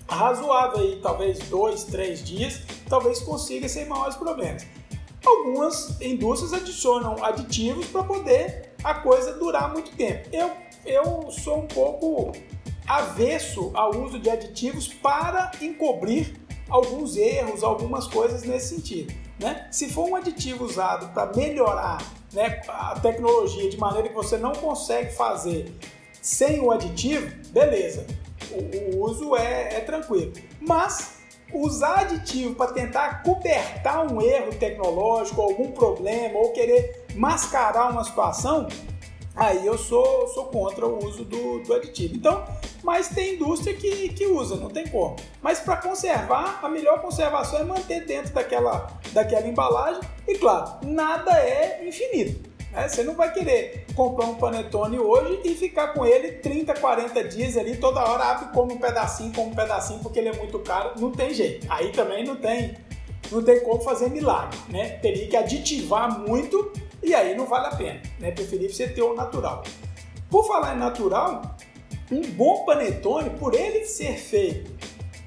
razoável 0.09 0.79
aí, 0.79 0.99
talvez 1.01 1.37
dois, 1.47 1.83
três 1.83 2.23
dias, 2.23 2.61
talvez 2.89 3.19
consiga 3.19 3.69
sem 3.69 3.85
maiores 3.85 4.15
problemas. 4.15 4.65
Algumas 5.23 6.01
indústrias 6.01 6.53
adicionam 6.53 7.23
aditivos 7.23 7.85
para 7.87 8.03
poder 8.03 8.73
a 8.83 8.95
coisa 8.95 9.33
durar 9.33 9.71
muito 9.71 9.91
tempo. 9.91 10.27
Eu, 10.31 10.51
eu 10.85 11.29
sou 11.29 11.59
um 11.59 11.67
pouco 11.67 12.31
avesso 12.87 13.71
ao 13.73 13.95
uso 13.95 14.17
de 14.17 14.29
aditivos 14.29 14.87
para 14.87 15.51
encobrir 15.61 16.33
alguns 16.69 17.15
erros, 17.17 17.63
algumas 17.63 18.07
coisas 18.07 18.43
nesse 18.43 18.75
sentido. 18.75 19.13
Né? 19.39 19.67
Se 19.71 19.89
for 19.89 20.09
um 20.09 20.15
aditivo 20.15 20.63
usado 20.63 21.13
para 21.13 21.31
melhorar 21.35 21.97
né, 22.33 22.61
a 22.67 22.99
tecnologia 22.99 23.69
de 23.69 23.77
maneira 23.77 24.07
que 24.07 24.15
você 24.15 24.37
não 24.37 24.53
consegue 24.53 25.13
fazer 25.13 25.73
sem 26.21 26.59
o 26.59 26.71
aditivo, 26.71 27.29
beleza, 27.51 28.05
o, 28.51 28.95
o 28.95 29.03
uso 29.05 29.35
é, 29.35 29.75
é 29.75 29.79
tranquilo. 29.81 30.33
Mas 30.59 31.17
usar 31.53 31.99
aditivo 31.99 32.55
para 32.55 32.73
tentar 32.73 33.23
cobertar 33.23 34.11
um 34.11 34.21
erro 34.21 34.53
tecnológico, 34.55 35.41
algum 35.41 35.71
problema, 35.71 36.37
ou 36.37 36.51
querer 36.51 37.05
mascarar 37.15 37.91
uma 37.91 38.03
situação, 38.03 38.67
aí 39.37 39.65
eu 39.65 39.77
sou, 39.77 40.27
sou 40.29 40.45
contra 40.45 40.85
o 40.85 41.05
uso 41.05 41.23
do, 41.23 41.59
do 41.59 41.73
aditivo. 41.73 42.15
Então, 42.15 42.43
mas 42.83 43.09
tem 43.09 43.35
indústria 43.35 43.75
que, 43.75 44.09
que 44.09 44.25
usa, 44.25 44.55
não 44.55 44.69
tem 44.69 44.87
como. 44.87 45.15
Mas 45.41 45.59
para 45.59 45.77
conservar, 45.77 46.59
a 46.63 46.67
melhor 46.67 47.01
conservação 47.01 47.59
é 47.59 47.63
manter 47.63 48.05
dentro 48.05 48.33
daquela, 48.33 48.87
daquela 49.13 49.47
embalagem. 49.47 50.01
E 50.27 50.35
claro, 50.35 50.85
nada 50.85 51.31
é 51.39 51.87
infinito. 51.87 52.49
Né? 52.71 52.87
Você 52.87 53.03
não 53.03 53.15
vai 53.15 53.31
querer 53.31 53.85
comprar 53.95 54.25
um 54.25 54.35
panetone 54.35 54.99
hoje 54.99 55.41
e 55.45 55.55
ficar 55.55 55.93
com 55.93 56.05
ele 56.05 56.33
30, 56.33 56.73
40 56.73 57.23
dias 57.25 57.57
ali, 57.57 57.77
toda 57.77 58.03
hora 58.03 58.23
abre 58.23 58.53
como 58.53 58.73
um 58.73 58.77
pedacinho, 58.77 59.31
como 59.33 59.51
um 59.51 59.55
pedacinho, 59.55 59.99
porque 59.99 60.19
ele 60.19 60.29
é 60.29 60.33
muito 60.33 60.59
caro. 60.59 60.91
Não 60.99 61.11
tem 61.11 61.33
jeito. 61.33 61.65
Aí 61.69 61.91
também 61.91 62.25
não 62.25 62.35
tem, 62.35 62.75
não 63.31 63.43
tem 63.43 63.59
como 63.61 63.81
fazer 63.81 64.09
milagre. 64.09 64.57
Né? 64.69 64.89
Teria 65.01 65.27
que 65.27 65.37
aditivar 65.37 66.19
muito 66.19 66.71
e 67.07 67.15
aí 67.15 67.35
não 67.35 67.45
vale 67.45 67.67
a 67.67 67.75
pena. 67.75 68.01
Né? 68.19 68.31
Preferir 68.31 68.73
você 68.73 68.87
ter 68.87 69.01
o 69.01 69.15
natural. 69.15 69.63
Por 70.29 70.45
falar 70.45 70.75
em 70.75 70.79
natural, 70.79 71.55
um 72.11 72.21
bom 72.31 72.65
panetone, 72.65 73.29
por 73.31 73.53
ele 73.53 73.85
ser 73.85 74.17
feito 74.17 74.77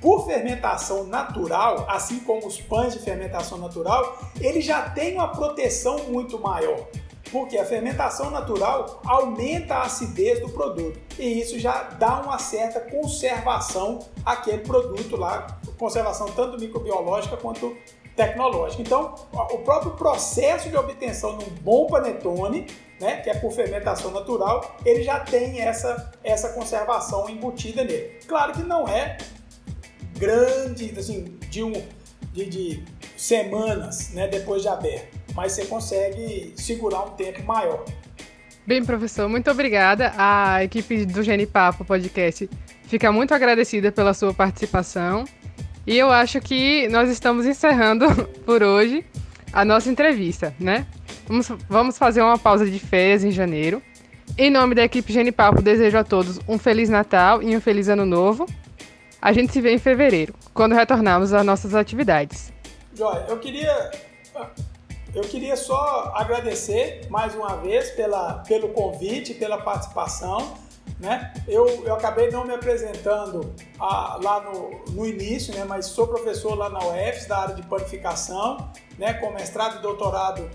por 0.00 0.26
fermentação 0.26 1.04
natural, 1.04 1.84
assim 1.88 2.20
como 2.20 2.46
os 2.46 2.60
pães 2.60 2.94
de 2.94 3.00
fermentação 3.00 3.58
natural, 3.58 4.18
ele 4.40 4.60
já 4.60 4.88
tem 4.88 5.14
uma 5.14 5.28
proteção 5.28 6.04
muito 6.04 6.38
maior. 6.38 6.88
Porque 7.30 7.56
a 7.58 7.64
fermentação 7.64 8.30
natural 8.30 9.00
aumenta 9.04 9.74
a 9.74 9.82
acidez 9.82 10.40
do 10.40 10.48
produto 10.48 10.98
e 11.16 11.40
isso 11.40 11.60
já 11.60 11.82
dá 11.82 12.20
uma 12.22 12.38
certa 12.38 12.80
conservação 12.80 14.00
àquele 14.24 14.58
produto 14.58 15.16
lá, 15.16 15.46
conservação 15.78 16.26
tanto 16.32 16.58
microbiológica 16.58 17.36
quanto 17.36 17.76
tecnológica. 18.20 18.82
Então, 18.82 19.14
o 19.32 19.58
próprio 19.58 19.92
processo 19.92 20.68
de 20.68 20.76
obtenção 20.76 21.38
de 21.38 21.44
um 21.44 21.50
bom 21.62 21.86
panetone, 21.86 22.66
né, 23.00 23.16
que 23.16 23.30
é 23.30 23.34
por 23.34 23.52
fermentação 23.52 24.10
natural, 24.10 24.76
ele 24.84 25.02
já 25.02 25.20
tem 25.20 25.60
essa, 25.60 26.12
essa 26.22 26.50
conservação 26.50 27.28
embutida 27.28 27.82
nele. 27.82 28.18
Claro 28.26 28.52
que 28.52 28.62
não 28.62 28.86
é 28.86 29.16
grande, 30.18 30.92
assim, 30.98 31.38
de, 31.48 31.62
um, 31.62 31.72
de, 32.32 32.44
de 32.44 32.84
semanas 33.16 34.10
né, 34.12 34.28
depois 34.28 34.62
de 34.62 34.68
aberto 34.68 35.20
mas 35.34 35.52
você 35.52 35.64
consegue 35.66 36.52
segurar 36.56 37.04
um 37.04 37.10
tempo 37.10 37.42
maior. 37.44 37.84
Bem, 38.66 38.84
professor, 38.84 39.28
muito 39.28 39.50
obrigada. 39.50 40.12
A 40.16 40.62
equipe 40.64 41.04
do 41.06 41.22
Genipapo 41.22 41.84
Podcast 41.84 42.48
fica 42.84 43.10
muito 43.10 43.32
agradecida 43.32 43.90
pela 43.90 44.12
sua 44.14 44.34
participação. 44.34 45.24
E 45.86 45.96
eu 45.96 46.10
acho 46.10 46.40
que 46.40 46.88
nós 46.88 47.10
estamos 47.10 47.46
encerrando 47.46 48.06
por 48.44 48.62
hoje 48.62 49.04
a 49.52 49.64
nossa 49.64 49.88
entrevista, 49.90 50.54
né? 50.58 50.86
Vamos, 51.26 51.48
vamos 51.68 51.98
fazer 51.98 52.22
uma 52.22 52.38
pausa 52.38 52.68
de 52.68 52.78
férias 52.78 53.24
em 53.24 53.30
janeiro. 53.30 53.82
Em 54.38 54.50
nome 54.50 54.74
da 54.74 54.84
equipe 54.84 55.12
Genipapo, 55.12 55.60
desejo 55.60 55.98
a 55.98 56.04
todos 56.04 56.38
um 56.46 56.58
Feliz 56.58 56.88
Natal 56.88 57.42
e 57.42 57.56
um 57.56 57.60
Feliz 57.60 57.88
Ano 57.88 58.06
Novo. 58.06 58.46
A 59.20 59.32
gente 59.32 59.52
se 59.52 59.60
vê 59.60 59.72
em 59.72 59.78
fevereiro, 59.78 60.34
quando 60.54 60.74
retornarmos 60.74 61.32
às 61.32 61.44
nossas 61.44 61.74
atividades. 61.74 62.52
Joia, 62.94 63.26
eu 63.28 63.38
queria 63.38 63.90
eu 65.14 65.22
queria 65.22 65.56
só 65.56 66.12
agradecer 66.14 67.06
mais 67.10 67.34
uma 67.34 67.56
vez 67.56 67.90
pela, 67.90 68.34
pelo 68.46 68.68
convite, 68.68 69.34
pela 69.34 69.58
participação. 69.58 70.54
Né? 70.98 71.32
Eu, 71.48 71.84
eu 71.86 71.94
acabei 71.94 72.30
não 72.30 72.44
me 72.44 72.52
apresentando 72.52 73.54
ah, 73.78 74.18
lá 74.22 74.40
no, 74.40 74.82
no 74.92 75.06
início, 75.06 75.54
né? 75.54 75.64
mas 75.64 75.86
sou 75.86 76.06
professor 76.06 76.54
lá 76.54 76.68
na 76.68 76.78
UFS, 76.78 77.26
da 77.26 77.38
área 77.38 77.54
de 77.54 77.62
panificação, 77.62 78.70
né? 78.98 79.14
com 79.14 79.30
mestrado 79.30 79.78
e 79.78 79.82
doutorado 79.82 80.50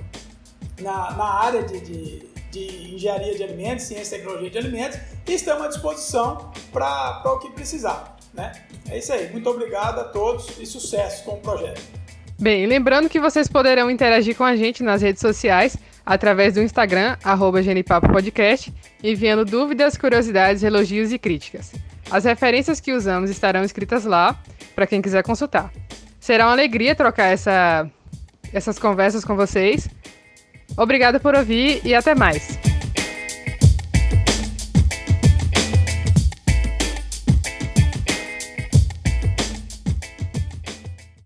na, 0.80 1.12
na 1.12 1.26
área 1.26 1.64
de, 1.64 1.80
de, 1.80 2.30
de 2.52 2.96
engenharia 2.96 3.36
de 3.36 3.44
alimentos, 3.44 3.86
ciência 3.86 4.16
e 4.16 4.20
tecnologia 4.20 4.50
de 4.52 4.58
alimentos, 4.58 5.00
e 5.28 5.34
estamos 5.34 5.64
à 5.64 5.68
disposição 5.68 6.52
para 6.72 7.24
o 7.26 7.40
que 7.40 7.50
precisar. 7.52 8.16
Né? 8.34 8.52
É 8.90 8.98
isso 8.98 9.14
aí. 9.14 9.32
Muito 9.32 9.50
obrigado 9.50 10.00
a 10.00 10.04
todos 10.04 10.60
e 10.60 10.66
sucesso 10.66 11.24
com 11.24 11.32
o 11.32 11.38
projeto. 11.38 11.82
Bem, 12.38 12.66
lembrando 12.66 13.10
que 13.10 13.20
vocês 13.20 13.48
poderão 13.48 13.90
interagir 13.90 14.36
com 14.36 14.44
a 14.44 14.56
gente 14.56 14.84
nas 14.84 15.02
redes 15.02 15.22
sociais 15.22 15.78
através 16.06 16.54
do 16.54 16.62
Instagram, 16.62 17.18
arroba 17.24 17.62
enviando 19.04 19.44
dúvidas, 19.44 19.98
curiosidades, 19.98 20.64
elogios 20.64 21.12
e 21.12 21.18
críticas. 21.18 21.74
As 22.12 22.26
referências 22.26 22.80
que 22.80 22.94
usamos 22.94 23.30
estarão 23.30 23.64
escritas 23.64 24.06
lá, 24.06 24.38
para 24.76 24.86
quem 24.86 25.02
quiser 25.02 25.24
consultar. 25.24 25.72
Será 26.20 26.46
uma 26.46 26.52
alegria 26.52 26.94
trocar 26.94 27.28
essa, 27.28 27.90
essas 28.54 28.78
conversas 28.78 29.24
com 29.24 29.36
vocês. 29.36 29.88
Obrigada 30.78 31.20
por 31.20 31.36
ouvir 31.36 31.82
e 31.84 31.96
até 31.96 32.14
mais! 32.14 32.75